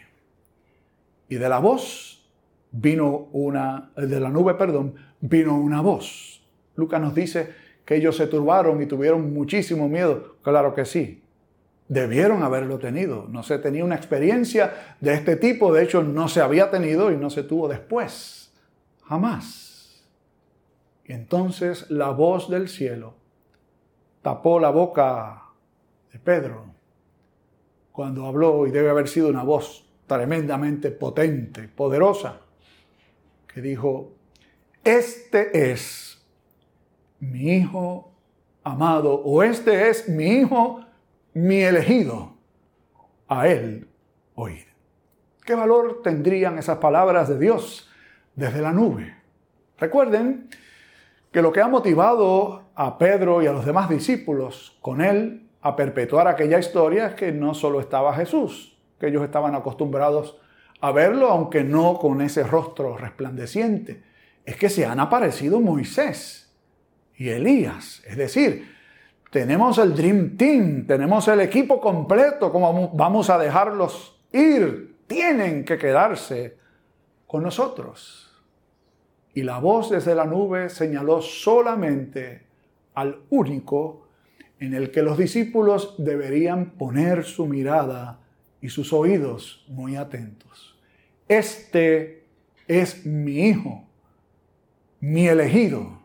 Y 1.28 1.36
de 1.36 1.48
la 1.48 1.60
voz 1.60 2.28
vino 2.72 3.28
una, 3.30 3.92
de 3.96 4.18
la 4.18 4.30
nube, 4.30 4.54
perdón, 4.54 4.96
vino 5.20 5.56
una 5.56 5.80
voz. 5.80 6.42
Lucas 6.74 7.00
nos 7.00 7.14
dice 7.14 7.54
que 7.84 7.94
ellos 7.94 8.16
se 8.16 8.26
turbaron 8.26 8.82
y 8.82 8.86
tuvieron 8.86 9.32
muchísimo 9.32 9.88
miedo. 9.88 10.38
Claro 10.42 10.74
que 10.74 10.84
sí. 10.84 11.22
Debieron 11.86 12.42
haberlo 12.42 12.80
tenido. 12.80 13.28
No 13.28 13.44
se 13.44 13.60
tenía 13.60 13.84
una 13.84 13.94
experiencia 13.94 14.96
de 15.00 15.14
este 15.14 15.36
tipo. 15.36 15.72
De 15.72 15.84
hecho, 15.84 16.02
no 16.02 16.26
se 16.26 16.40
había 16.40 16.68
tenido 16.72 17.12
y 17.12 17.16
no 17.16 17.30
se 17.30 17.44
tuvo 17.44 17.68
después. 17.68 18.52
Jamás. 19.04 20.04
Y 21.04 21.12
entonces 21.12 21.88
la 21.92 22.10
voz 22.10 22.50
del 22.50 22.68
cielo 22.68 23.14
tapó 24.20 24.58
la 24.58 24.70
boca 24.70 25.44
de 26.12 26.18
Pedro 26.18 26.71
cuando 27.92 28.26
habló 28.26 28.66
y 28.66 28.70
debe 28.70 28.90
haber 28.90 29.08
sido 29.08 29.28
una 29.28 29.42
voz 29.42 29.84
tremendamente 30.06 30.90
potente, 30.90 31.68
poderosa, 31.68 32.40
que 33.46 33.60
dijo, 33.60 34.12
este 34.82 35.70
es 35.70 36.20
mi 37.20 37.52
hijo 37.52 38.12
amado 38.64 39.14
o 39.14 39.42
este 39.42 39.90
es 39.90 40.08
mi 40.08 40.26
hijo, 40.26 40.80
mi 41.34 41.60
elegido, 41.60 42.34
a 43.28 43.48
él 43.48 43.88
oír. 44.34 44.66
¿Qué 45.44 45.54
valor 45.54 46.00
tendrían 46.02 46.58
esas 46.58 46.78
palabras 46.78 47.28
de 47.28 47.38
Dios 47.38 47.90
desde 48.34 48.60
la 48.60 48.72
nube? 48.72 49.14
Recuerden 49.78 50.48
que 51.30 51.42
lo 51.42 51.52
que 51.52 51.60
ha 51.60 51.68
motivado 51.68 52.70
a 52.74 52.98
Pedro 52.98 53.42
y 53.42 53.46
a 53.46 53.52
los 53.52 53.64
demás 53.64 53.88
discípulos 53.88 54.78
con 54.80 55.00
él 55.00 55.48
a 55.62 55.76
perpetuar 55.76 56.26
aquella 56.26 56.58
historia 56.58 57.06
es 57.06 57.14
que 57.14 57.32
no 57.32 57.54
solo 57.54 57.80
estaba 57.80 58.14
Jesús, 58.14 58.76
que 58.98 59.06
ellos 59.06 59.22
estaban 59.22 59.54
acostumbrados 59.54 60.36
a 60.80 60.90
verlo, 60.90 61.28
aunque 61.28 61.62
no 61.62 61.98
con 61.98 62.20
ese 62.20 62.42
rostro 62.42 62.96
resplandeciente, 62.96 64.02
es 64.44 64.56
que 64.56 64.68
se 64.68 64.84
han 64.84 64.98
aparecido 64.98 65.60
Moisés 65.60 66.52
y 67.16 67.28
Elías. 67.28 68.02
Es 68.04 68.16
decir, 68.16 68.72
tenemos 69.30 69.78
el 69.78 69.94
Dream 69.94 70.36
Team, 70.36 70.86
tenemos 70.86 71.28
el 71.28 71.40
equipo 71.40 71.80
completo, 71.80 72.50
como 72.50 72.90
vamos 72.94 73.30
a 73.30 73.38
dejarlos 73.38 74.20
ir? 74.32 74.96
Tienen 75.06 75.64
que 75.64 75.78
quedarse 75.78 76.56
con 77.26 77.44
nosotros. 77.44 78.30
Y 79.34 79.44
la 79.44 79.58
voz 79.58 79.90
desde 79.90 80.14
la 80.14 80.24
nube 80.24 80.68
señaló 80.68 81.22
solamente 81.22 82.46
al 82.94 83.20
único 83.30 84.01
en 84.62 84.74
el 84.74 84.92
que 84.92 85.02
los 85.02 85.18
discípulos 85.18 85.96
deberían 85.98 86.70
poner 86.70 87.24
su 87.24 87.46
mirada 87.46 88.20
y 88.60 88.68
sus 88.68 88.92
oídos 88.92 89.64
muy 89.66 89.96
atentos. 89.96 90.78
Este 91.26 92.26
es 92.68 93.04
mi 93.04 93.48
Hijo, 93.48 93.84
mi 95.00 95.26
elegido. 95.26 96.00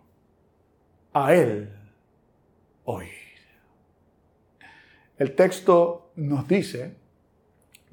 A 1.13 1.35
Él 1.35 1.69
oír. 2.85 3.11
El 5.19 5.35
texto 5.35 6.11
nos 6.15 6.47
dice, 6.47 6.95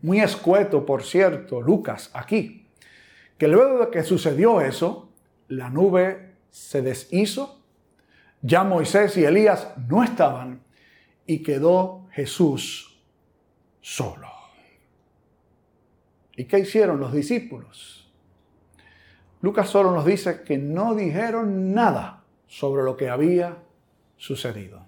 muy 0.01 0.21
escueto 0.21 0.87
por 0.87 1.03
cierto, 1.03 1.61
Lucas, 1.61 2.11
aquí, 2.15 2.69
que 3.37 3.49
luego 3.49 3.85
de 3.85 3.91
que 3.91 4.03
sucedió 4.03 4.63
eso, 4.63 5.11
la 5.49 5.69
nube 5.69 6.37
se 6.51 6.81
deshizo 6.81 7.64
ya 8.47 8.63
Moisés 8.63 9.17
y 9.17 9.25
Elías 9.25 9.73
no 9.89 10.05
estaban 10.05 10.63
y 11.25 11.43
quedó 11.43 12.07
Jesús 12.11 13.03
solo. 13.81 14.29
¿Y 16.37 16.45
qué 16.45 16.59
hicieron 16.59 17.01
los 17.01 17.11
discípulos? 17.11 18.13
Lucas 19.41 19.71
solo 19.71 19.93
nos 19.93 20.05
dice 20.05 20.43
que 20.43 20.59
no 20.59 20.95
dijeron 20.95 21.73
nada 21.73 22.25
sobre 22.47 22.83
lo 22.83 22.99
que 22.99 23.09
había 23.09 23.57
sucedido. 24.19 24.85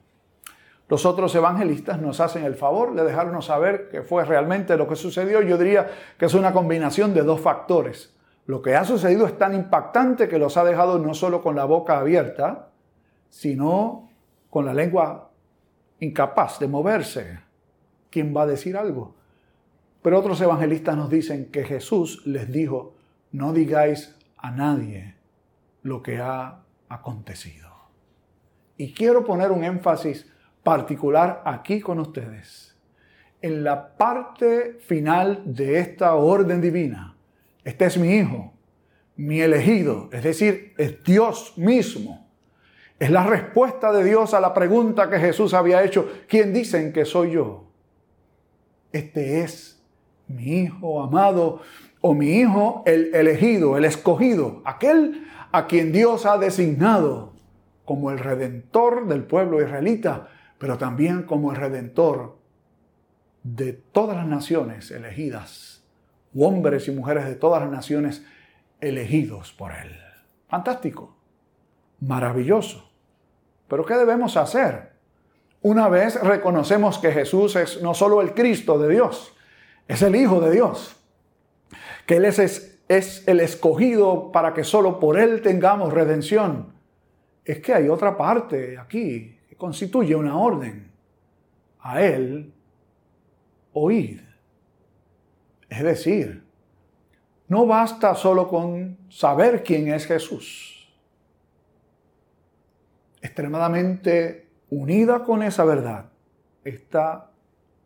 Los 0.90 1.06
otros 1.06 1.34
evangelistas 1.34 1.98
nos 1.98 2.20
hacen 2.20 2.44
el 2.44 2.56
favor 2.56 2.94
de 2.94 3.04
dejarnos 3.04 3.46
saber 3.46 3.88
qué 3.90 4.02
fue 4.02 4.26
realmente 4.26 4.76
lo 4.76 4.86
que 4.86 4.96
sucedió. 4.96 5.40
Yo 5.40 5.56
diría 5.56 5.90
que 6.18 6.26
es 6.26 6.34
una 6.34 6.52
combinación 6.52 7.14
de 7.14 7.22
dos 7.22 7.40
factores. 7.40 8.14
Lo 8.44 8.60
que 8.60 8.76
ha 8.76 8.84
sucedido 8.84 9.26
es 9.26 9.38
tan 9.38 9.54
impactante 9.54 10.28
que 10.28 10.38
los 10.38 10.58
ha 10.58 10.64
dejado 10.64 10.98
no 10.98 11.14
solo 11.14 11.40
con 11.40 11.56
la 11.56 11.64
boca 11.64 11.98
abierta, 11.98 12.68
sino 13.36 14.08
con 14.48 14.64
la 14.64 14.72
lengua 14.72 15.30
incapaz 16.00 16.58
de 16.58 16.66
moverse. 16.66 17.38
¿Quién 18.08 18.34
va 18.34 18.42
a 18.42 18.46
decir 18.46 18.78
algo? 18.78 19.14
Pero 20.00 20.18
otros 20.18 20.40
evangelistas 20.40 20.96
nos 20.96 21.10
dicen 21.10 21.50
que 21.50 21.62
Jesús 21.62 22.22
les 22.24 22.50
dijo, 22.50 22.94
no 23.32 23.52
digáis 23.52 24.16
a 24.38 24.50
nadie 24.50 25.16
lo 25.82 26.02
que 26.02 26.16
ha 26.16 26.62
acontecido. 26.88 27.68
Y 28.78 28.94
quiero 28.94 29.22
poner 29.22 29.52
un 29.52 29.64
énfasis 29.64 30.26
particular 30.62 31.42
aquí 31.44 31.82
con 31.82 31.98
ustedes. 31.98 32.74
En 33.42 33.62
la 33.64 33.98
parte 33.98 34.78
final 34.80 35.42
de 35.44 35.78
esta 35.80 36.14
orden 36.14 36.62
divina, 36.62 37.14
este 37.64 37.84
es 37.84 37.98
mi 37.98 38.14
hijo, 38.14 38.54
mi 39.16 39.40
elegido, 39.40 40.08
es 40.10 40.22
decir, 40.22 40.72
es 40.78 41.04
Dios 41.04 41.52
mismo 41.58 42.25
es 42.98 43.10
la 43.10 43.24
respuesta 43.24 43.92
de 43.92 44.04
Dios 44.04 44.32
a 44.32 44.40
la 44.40 44.54
pregunta 44.54 45.10
que 45.10 45.18
Jesús 45.18 45.52
había 45.52 45.84
hecho. 45.84 46.10
¿Quién 46.28 46.52
dicen 46.52 46.92
que 46.92 47.04
soy 47.04 47.32
yo? 47.32 47.64
Este 48.92 49.42
es 49.42 49.82
mi 50.28 50.62
hijo 50.62 51.02
amado 51.02 51.60
o 52.00 52.14
mi 52.14 52.30
hijo 52.30 52.82
el 52.86 53.14
elegido, 53.14 53.76
el 53.76 53.84
escogido, 53.84 54.62
aquel 54.64 55.26
a 55.52 55.66
quien 55.66 55.92
Dios 55.92 56.24
ha 56.24 56.38
designado 56.38 57.34
como 57.84 58.10
el 58.10 58.18
redentor 58.18 59.06
del 59.06 59.24
pueblo 59.24 59.60
israelita, 59.62 60.28
pero 60.58 60.78
también 60.78 61.24
como 61.24 61.50
el 61.50 61.58
redentor 61.58 62.38
de 63.42 63.74
todas 63.74 64.16
las 64.16 64.26
naciones 64.26 64.90
elegidas, 64.90 65.84
hombres 66.34 66.88
y 66.88 66.92
mujeres 66.92 67.26
de 67.26 67.34
todas 67.34 67.62
las 67.62 67.70
naciones 67.70 68.24
elegidos 68.80 69.52
por 69.52 69.72
Él. 69.72 69.96
Fantástico 70.48 71.15
maravilloso. 72.00 72.90
Pero 73.68 73.84
¿qué 73.84 73.94
debemos 73.94 74.36
hacer? 74.36 74.92
Una 75.62 75.88
vez 75.88 76.20
reconocemos 76.20 76.98
que 76.98 77.10
Jesús 77.10 77.56
es 77.56 77.82
no 77.82 77.94
solo 77.94 78.20
el 78.20 78.34
Cristo 78.34 78.78
de 78.78 78.88
Dios, 78.88 79.34
es 79.88 80.02
el 80.02 80.14
Hijo 80.14 80.40
de 80.40 80.52
Dios, 80.52 80.96
que 82.06 82.16
Él 82.16 82.24
es, 82.24 82.38
es, 82.88 83.26
el 83.26 83.40
escogido 83.40 84.30
para 84.30 84.54
que 84.54 84.62
solo 84.62 85.00
por 85.00 85.18
Él 85.18 85.42
tengamos 85.42 85.92
redención. 85.92 86.74
Es 87.44 87.60
que 87.60 87.74
hay 87.74 87.88
otra 87.88 88.16
parte 88.16 88.78
aquí 88.78 89.38
que 89.48 89.56
constituye 89.56 90.14
una 90.14 90.38
orden. 90.38 90.92
A 91.80 92.02
Él 92.02 92.52
oír. 93.72 94.24
Es 95.68 95.82
decir, 95.82 96.44
no 97.48 97.66
basta 97.66 98.14
solo 98.14 98.48
con 98.48 98.98
saber 99.08 99.62
quién 99.62 99.92
es 99.92 100.06
Jesús 100.06 100.75
extremadamente 103.20 104.48
unida 104.70 105.24
con 105.24 105.42
esa 105.42 105.64
verdad 105.64 106.10
está 106.64 107.30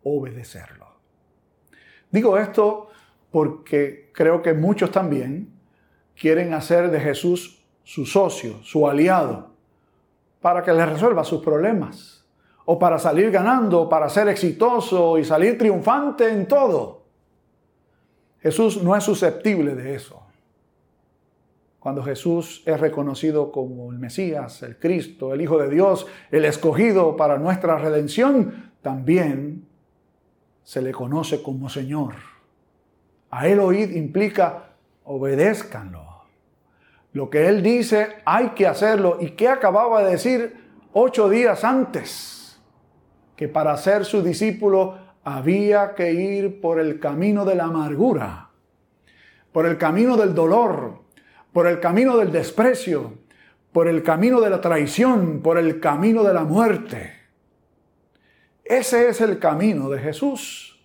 obedecerlo. 0.03 0.87
Digo 2.11 2.39
esto 2.39 2.91
porque 3.31 4.11
creo 4.13 4.43
que 4.43 4.55
muchos 4.55 4.91
también 4.91 5.53
quieren 6.19 6.55
hacer 6.55 6.91
de 6.91 7.01
Jesús 7.01 7.65
su 7.85 8.07
socio, 8.07 8.63
su 8.63 8.89
aliado, 8.89 9.51
para 10.41 10.63
que 10.63 10.73
les 10.73 10.89
resuelva 10.89 11.25
sus 11.25 11.43
problemas, 11.43 12.25
o 12.65 12.79
para 12.79 12.99
salir 12.99 13.31
ganando, 13.31 13.89
para 13.89 14.09
ser 14.09 14.29
exitoso 14.29 15.19
y 15.19 15.25
salir 15.25 15.59
triunfante 15.59 16.29
en 16.29 16.47
todo. 16.47 17.03
Jesús 18.41 18.83
no 18.83 18.97
es 18.97 19.05
susceptible 19.05 19.75
de 19.75 19.95
eso. 19.95 20.23
Cuando 21.81 22.03
Jesús 22.03 22.63
es 22.67 22.79
reconocido 22.79 23.51
como 23.51 23.91
el 23.91 23.99
Mesías, 23.99 24.63
el 24.63 24.79
Cristo, 24.79 25.33
el 25.33 25.41
Hijo 25.41 25.59
de 25.59 25.71
Dios, 25.71 26.07
el 26.31 26.45
escogido 26.45 27.17
para 27.17 27.39
nuestra 27.39 27.79
redención, 27.79 28.71
también 28.83 29.67
se 30.63 30.83
le 30.83 30.93
conoce 30.93 31.43
como 31.43 31.71
Señor. 31.71 32.15
A 33.31 33.49
Él 33.49 33.61
oír 33.61 33.97
implica 33.97 34.75
obedézcanlo. 35.05 36.07
Lo 37.15 37.31
que 37.31 37.49
Él 37.49 37.63
dice 37.63 38.09
hay 38.27 38.51
que 38.51 38.67
hacerlo. 38.67 39.17
¿Y 39.19 39.31
qué 39.31 39.49
acababa 39.49 40.05
de 40.05 40.13
decir 40.13 40.57
ocho 40.93 41.31
días 41.31 41.65
antes? 41.65 42.61
Que 43.37 43.49
para 43.49 43.75
ser 43.79 44.05
su 44.05 44.23
discípulo 44.23 44.99
había 45.25 45.95
que 45.95 46.13
ir 46.13 46.61
por 46.61 46.79
el 46.79 47.01
camino 47.01 47.47
de 47.47 47.55
la 47.55 47.65
amargura, 47.65 48.51
por 49.51 49.65
el 49.65 49.79
camino 49.79 50.19
del 50.19 50.35
dolor, 50.35 51.01
por 51.53 51.67
el 51.67 51.81
camino 51.81 52.17
del 52.17 52.33
desprecio, 52.33 53.19
por 53.73 53.89
el 53.89 54.03
camino 54.03 54.41
de 54.41 54.51
la 54.51 54.61
traición, 54.61 55.43
por 55.43 55.59
el 55.59 55.81
camino 55.81 56.23
de 56.23 56.35
la 56.35 56.45
muerte. 56.45 57.13
Ese 58.65 59.09
es 59.09 59.21
el 59.21 59.39
camino 59.39 59.91
de 59.91 59.99
Jesús. 59.99 60.81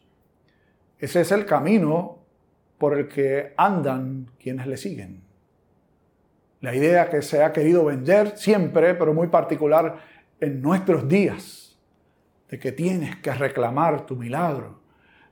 Ese 0.98 1.22
es 1.22 1.32
el 1.32 1.46
camino 1.46 2.20
por 2.78 2.98
el 2.98 3.08
que 3.08 3.54
andan 3.58 4.32
quienes 4.40 4.68
le 4.68 4.78
siguen. 4.78 5.22
La 6.62 6.74
idea 6.74 7.10
que 7.10 7.22
se 7.22 7.44
ha 7.44 7.54
querido 7.54 7.86
vender 7.86 8.38
siempre, 8.38 8.96
pero 8.96 9.14
muy 9.14 9.28
particular 9.28 10.00
en 10.40 10.62
nuestros 10.62 11.08
días, 11.08 11.78
de 12.50 12.60
que 12.60 12.72
tienes 12.72 13.18
que 13.18 13.32
reclamar 13.34 14.06
tu 14.06 14.16
milagro, 14.16 14.80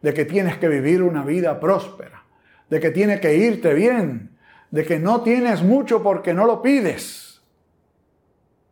de 0.02 0.14
que 0.14 0.26
tienes 0.26 0.58
que 0.58 0.68
vivir 0.68 1.02
una 1.02 1.24
vida 1.24 1.60
próspera, 1.60 2.24
de 2.70 2.80
que 2.80 2.92
tiene 2.92 3.20
que 3.20 3.36
irte 3.36 3.74
bien, 3.74 4.33
de 4.74 4.84
que 4.84 4.98
no 4.98 5.22
tienes 5.22 5.62
mucho 5.62 6.02
porque 6.02 6.34
no 6.34 6.48
lo 6.48 6.60
pides. 6.60 7.40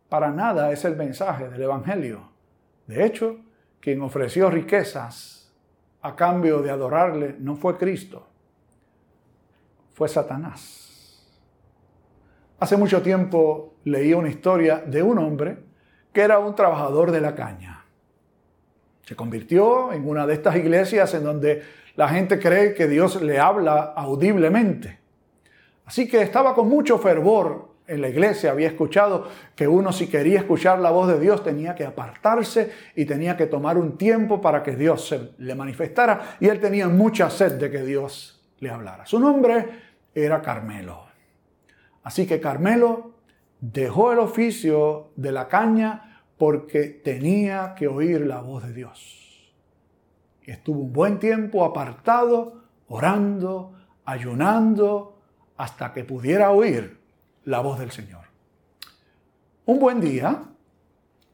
Para 0.10 0.32
nada 0.32 0.72
es 0.72 0.84
el 0.84 0.96
mensaje 0.96 1.48
del 1.48 1.62
Evangelio. 1.62 2.28
De 2.88 3.06
hecho, 3.06 3.38
quien 3.80 4.02
ofreció 4.02 4.50
riquezas 4.50 5.54
a 6.02 6.16
cambio 6.16 6.64
de 6.64 6.72
adorarle 6.72 7.36
no 7.38 7.56
fue 7.56 7.78
Cristo, 7.78 8.28
fue 9.94 10.10
Satanás. 10.10 11.24
Hace 12.60 12.78
mucho 12.78 13.04
tiempo 13.04 13.76
leí 13.84 14.16
una 14.16 14.30
historia 14.30 14.78
de 14.80 15.04
un 15.04 15.20
hombre 15.20 15.60
que 16.12 16.22
era 16.22 16.40
un 16.40 16.56
trabajador 16.56 17.12
de 17.12 17.22
la 17.22 17.36
caña. 17.36 17.86
Se 19.04 19.16
convirtió 19.16 19.94
en 19.94 20.10
una 20.10 20.26
de 20.26 20.34
estas 20.34 20.56
iglesias 20.56 21.14
en 21.14 21.24
donde 21.24 21.62
la 21.96 22.10
gente 22.10 22.40
cree 22.40 22.74
que 22.74 22.88
Dios 22.88 23.22
le 23.22 23.38
habla 23.38 23.94
audiblemente. 23.96 25.01
Así 25.92 26.08
que 26.08 26.22
estaba 26.22 26.56
con 26.56 26.70
mucho 26.70 26.98
fervor 27.00 27.68
en 27.86 28.00
la 28.00 28.08
iglesia 28.08 28.52
había 28.52 28.70
escuchado 28.70 29.28
que 29.54 29.68
uno 29.68 29.92
si 29.92 30.08
quería 30.08 30.40
escuchar 30.40 30.80
la 30.80 30.90
voz 30.90 31.10
de 31.10 31.20
Dios 31.20 31.44
tenía 31.44 31.76
que 31.76 31.84
apartarse 31.84 32.72
y 32.96 33.04
tenía 33.04 33.36
que 33.36 33.46
tomar 33.46 33.78
un 33.78 33.98
tiempo 33.98 34.40
para 34.40 34.64
que 34.64 34.78
Dios 34.78 35.06
se 35.06 35.34
le 35.38 35.54
manifestara 35.54 36.38
y 36.40 36.48
él 36.48 36.62
tenía 36.62 36.88
mucha 36.88 37.30
sed 37.30 37.60
de 37.60 37.70
que 37.70 37.84
Dios 37.84 38.42
le 38.60 38.70
hablara. 38.70 39.06
Su 39.06 39.20
nombre 39.20 39.66
era 40.16 40.42
Carmelo. 40.42 41.08
Así 42.04 42.26
que 42.26 42.40
Carmelo 42.40 43.16
dejó 43.60 44.14
el 44.14 44.20
oficio 44.20 45.12
de 45.18 45.34
la 45.34 45.50
caña 45.50 46.24
porque 46.38 46.88
tenía 46.88 47.76
que 47.76 47.90
oír 47.90 48.22
la 48.22 48.40
voz 48.40 48.66
de 48.66 48.72
Dios. 48.72 49.54
Y 50.42 50.52
estuvo 50.52 50.80
un 50.80 50.94
buen 50.94 51.20
tiempo 51.20 51.66
apartado, 51.66 52.64
orando, 52.88 53.74
ayunando, 54.06 55.11
hasta 55.62 55.94
que 55.94 56.04
pudiera 56.04 56.50
oír 56.50 56.98
la 57.46 57.60
voz 57.60 57.78
del 57.78 57.92
Señor. 57.92 58.22
Un 59.66 59.78
buen 59.78 60.02
día 60.02 60.42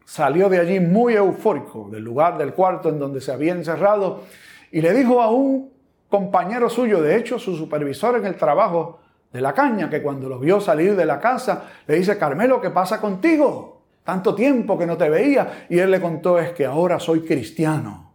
salió 0.04 0.50
de 0.50 0.60
allí 0.60 0.82
muy 0.82 1.14
eufórico, 1.14 1.88
del 1.90 2.04
lugar 2.04 2.38
del 2.38 2.54
cuarto 2.54 2.90
en 2.90 3.00
donde 3.00 3.22
se 3.22 3.32
había 3.32 3.54
encerrado, 3.54 4.24
y 4.70 4.82
le 4.82 4.94
dijo 4.94 5.22
a 5.22 5.32
un 5.32 5.72
compañero 6.10 6.70
suyo, 6.70 7.02
de 7.02 7.16
hecho 7.16 7.40
su 7.40 7.56
supervisor 7.56 8.18
en 8.18 8.26
el 8.26 8.36
trabajo 8.36 9.00
de 9.32 9.40
la 9.40 9.54
caña, 9.54 9.90
que 9.90 10.04
cuando 10.04 10.28
lo 10.28 10.40
vio 10.40 10.60
salir 10.60 10.98
de 10.98 11.06
la 11.06 11.22
casa, 11.22 11.64
le 11.88 11.96
dice, 11.96 12.18
Carmelo, 12.18 12.60
¿qué 12.60 12.70
pasa 12.70 13.00
contigo? 13.00 13.84
Tanto 14.04 14.36
tiempo 14.36 14.78
que 14.78 14.86
no 14.86 14.98
te 14.98 15.10
veía. 15.10 15.68
Y 15.70 15.80
él 15.80 15.90
le 15.90 16.02
contó, 16.02 16.38
es 16.38 16.52
que 16.52 16.66
ahora 16.66 17.00
soy 17.00 17.22
cristiano 17.22 18.14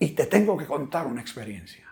y 0.00 0.08
te 0.10 0.26
tengo 0.26 0.56
que 0.56 0.66
contar 0.66 1.06
una 1.06 1.20
experiencia. 1.20 1.91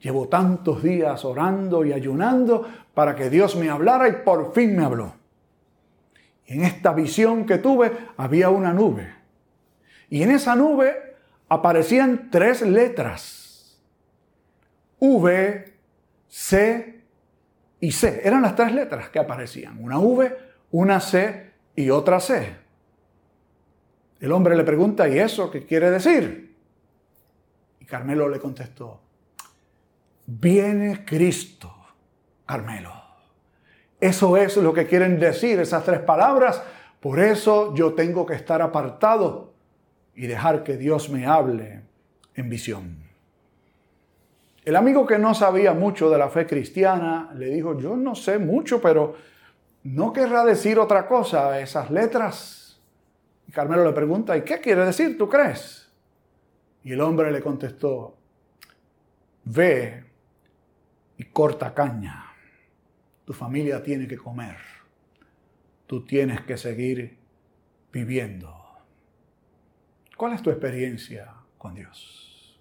Llevo 0.00 0.28
tantos 0.28 0.82
días 0.82 1.24
orando 1.24 1.84
y 1.84 1.92
ayunando 1.92 2.68
para 2.94 3.14
que 3.14 3.30
Dios 3.30 3.56
me 3.56 3.68
hablara 3.68 4.08
y 4.08 4.12
por 4.24 4.52
fin 4.52 4.76
me 4.76 4.84
habló. 4.84 5.14
Y 6.46 6.54
en 6.54 6.64
esta 6.64 6.92
visión 6.92 7.44
que 7.44 7.58
tuve 7.58 7.92
había 8.16 8.48
una 8.48 8.72
nube. 8.72 9.12
Y 10.08 10.22
en 10.22 10.30
esa 10.30 10.54
nube 10.54 11.16
aparecían 11.48 12.30
tres 12.30 12.62
letras. 12.62 13.78
V, 15.00 15.74
C 16.28 17.04
y 17.80 17.92
C. 17.92 18.20
Eran 18.24 18.42
las 18.42 18.54
tres 18.54 18.72
letras 18.72 19.10
que 19.10 19.18
aparecían. 19.18 19.82
Una 19.82 19.98
V, 19.98 20.36
una 20.70 21.00
C 21.00 21.50
y 21.76 21.90
otra 21.90 22.20
C. 22.20 22.56
El 24.20 24.32
hombre 24.32 24.56
le 24.56 24.64
pregunta, 24.64 25.08
¿y 25.08 25.18
eso 25.18 25.50
qué 25.50 25.64
quiere 25.64 25.90
decir? 25.90 26.56
Y 27.80 27.84
Carmelo 27.84 28.28
le 28.28 28.40
contestó, 28.40 29.00
viene 30.28 31.06
Cristo, 31.06 31.74
Carmelo. 32.44 32.92
Eso 33.98 34.36
es 34.36 34.56
lo 34.58 34.72
que 34.74 34.86
quieren 34.86 35.18
decir 35.18 35.58
esas 35.58 35.84
tres 35.84 36.00
palabras. 36.00 36.62
Por 37.00 37.18
eso 37.18 37.74
yo 37.74 37.94
tengo 37.94 38.26
que 38.26 38.34
estar 38.34 38.60
apartado 38.60 39.54
y 40.14 40.26
dejar 40.26 40.62
que 40.62 40.76
Dios 40.76 41.08
me 41.08 41.26
hable 41.26 41.82
en 42.34 42.48
visión. 42.50 43.08
El 44.64 44.76
amigo 44.76 45.06
que 45.06 45.18
no 45.18 45.34
sabía 45.34 45.72
mucho 45.72 46.10
de 46.10 46.18
la 46.18 46.28
fe 46.28 46.46
cristiana 46.46 47.30
le 47.34 47.46
dijo, 47.46 47.78
yo 47.78 47.96
no 47.96 48.14
sé 48.14 48.38
mucho, 48.38 48.82
pero 48.82 49.14
¿no 49.84 50.12
querrá 50.12 50.44
decir 50.44 50.78
otra 50.78 51.08
cosa 51.08 51.58
esas 51.58 51.90
letras? 51.90 52.78
Y 53.46 53.52
Carmelo 53.52 53.82
le 53.82 53.92
pregunta, 53.92 54.36
¿y 54.36 54.42
qué 54.42 54.60
quiere 54.60 54.84
decir, 54.84 55.16
tú 55.16 55.26
crees? 55.26 55.90
Y 56.84 56.92
el 56.92 57.00
hombre 57.00 57.32
le 57.32 57.40
contestó, 57.40 58.14
ve 59.44 60.07
y 61.18 61.24
corta 61.24 61.74
caña. 61.74 62.32
Tu 63.24 63.32
familia 63.32 63.82
tiene 63.82 64.06
que 64.06 64.16
comer. 64.16 64.56
Tú 65.86 66.04
tienes 66.04 66.40
que 66.42 66.56
seguir 66.56 67.18
viviendo. 67.92 68.54
¿Cuál 70.16 70.32
es 70.32 70.42
tu 70.42 70.50
experiencia 70.50 71.34
con 71.58 71.74
Dios? 71.74 72.60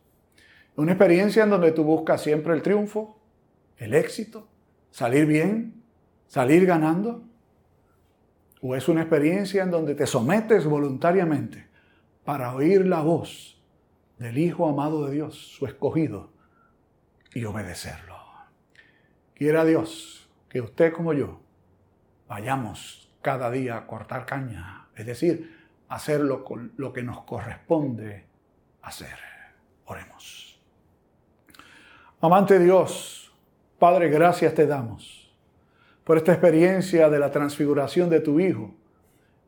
¿Una 0.75 0.91
experiencia 0.91 1.43
en 1.43 1.49
donde 1.49 1.71
tú 1.71 1.83
buscas 1.83 2.21
siempre 2.21 2.53
el 2.53 2.61
triunfo, 2.61 3.19
el 3.77 3.93
éxito, 3.93 4.47
salir 4.91 5.25
bien, 5.25 5.83
salir 6.27 6.65
ganando? 6.65 7.23
¿O 8.61 8.75
es 8.75 8.87
una 8.87 9.01
experiencia 9.01 9.63
en 9.63 9.71
donde 9.71 9.95
te 9.95 10.07
sometes 10.07 10.65
voluntariamente 10.65 11.67
para 12.25 12.53
oír 12.53 12.85
la 12.85 13.01
voz 13.01 13.61
del 14.17 14.37
Hijo 14.37 14.67
amado 14.67 15.05
de 15.07 15.13
Dios, 15.13 15.35
su 15.35 15.65
escogido, 15.65 16.31
y 17.33 17.45
obedecerlo? 17.45 18.06
Quiera 19.37 19.63
Dios 19.65 20.27
que 20.49 20.61
usted 20.61 20.91
como 20.91 21.13
yo 21.13 21.39
vayamos 22.27 23.13
cada 23.21 23.51
día 23.51 23.77
a 23.77 23.85
cortar 23.85 24.25
caña, 24.25 24.87
es 24.95 25.05
decir, 25.05 25.55
hacerlo 25.89 26.43
con 26.43 26.73
lo 26.77 26.91
que 26.91 27.03
nos 27.03 27.21
corresponde 27.21 28.25
hacer. 28.81 29.15
Oremos. 29.85 30.59
Amante 32.19 32.57
Dios, 32.57 33.31
Padre, 33.77 34.09
gracias 34.09 34.55
te 34.55 34.65
damos 34.65 35.31
por 36.03 36.17
esta 36.17 36.31
experiencia 36.31 37.07
de 37.07 37.19
la 37.19 37.29
transfiguración 37.29 38.09
de 38.09 38.21
tu 38.21 38.39
Hijo. 38.39 38.73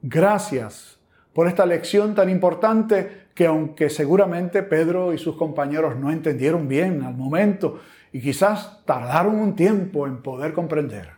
Gracias 0.04 1.00
por 1.34 1.48
esta 1.48 1.66
lección 1.66 2.14
tan 2.14 2.30
importante 2.30 3.30
que 3.34 3.48
aunque 3.48 3.90
seguramente 3.90 4.62
Pedro 4.62 5.14
y 5.14 5.18
sus 5.18 5.36
compañeros 5.36 5.96
no 5.96 6.12
entendieron 6.12 6.68
bien 6.68 7.02
al 7.02 7.16
momento 7.16 7.80
y 8.12 8.22
quizás 8.22 8.84
tardaron 8.86 9.36
un 9.36 9.56
tiempo 9.56 10.08
en 10.08 10.22
poder 10.22 10.54
comprender, 10.54 11.12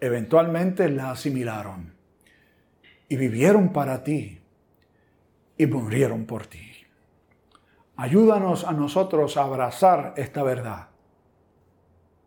eventualmente 0.00 0.88
la 0.90 1.10
asimilaron 1.10 1.94
y 3.08 3.16
vivieron 3.16 3.72
para 3.72 4.04
ti 4.04 4.40
y 5.56 5.66
murieron 5.66 6.26
por 6.26 6.46
ti. 6.46 6.60
Ayúdanos 7.96 8.64
a 8.64 8.72
nosotros 8.72 9.36
a 9.36 9.44
abrazar 9.44 10.14
esta 10.16 10.42
verdad, 10.42 10.88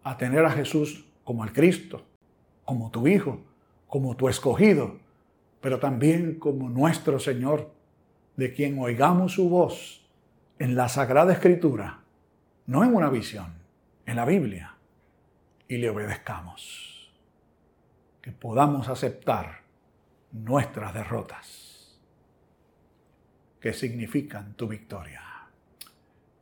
a 0.03 0.17
tener 0.17 0.45
a 0.45 0.51
Jesús 0.51 1.05
como 1.23 1.43
el 1.43 1.53
Cristo, 1.53 2.03
como 2.65 2.91
tu 2.91 3.07
Hijo, 3.07 3.39
como 3.87 4.17
tu 4.17 4.27
escogido, 4.27 4.97
pero 5.61 5.79
también 5.79 6.39
como 6.39 6.69
nuestro 6.69 7.19
Señor, 7.19 7.71
de 8.35 8.53
quien 8.53 8.79
oigamos 8.79 9.33
su 9.33 9.49
voz 9.49 10.05
en 10.59 10.75
la 10.75 10.89
Sagrada 10.89 11.33
Escritura, 11.33 12.01
no 12.65 12.83
en 12.83 12.95
una 12.95 13.09
visión, 13.09 13.60
en 14.05 14.15
la 14.15 14.25
Biblia, 14.25 14.75
y 15.67 15.77
le 15.77 15.89
obedezcamos. 15.89 17.11
Que 18.21 18.31
podamos 18.31 18.89
aceptar 18.89 19.61
nuestras 20.31 20.93
derrotas, 20.93 21.97
que 23.59 23.73
significan 23.73 24.53
tu 24.55 24.67
victoria. 24.67 25.21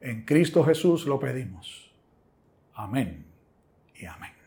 En 0.02 0.26
Cristo 0.26 0.64
Jesús 0.64 1.06
lo 1.06 1.20
pedimos. 1.20 1.94
Amén 2.74 3.26
y 3.96 4.06
amén. 4.06 4.39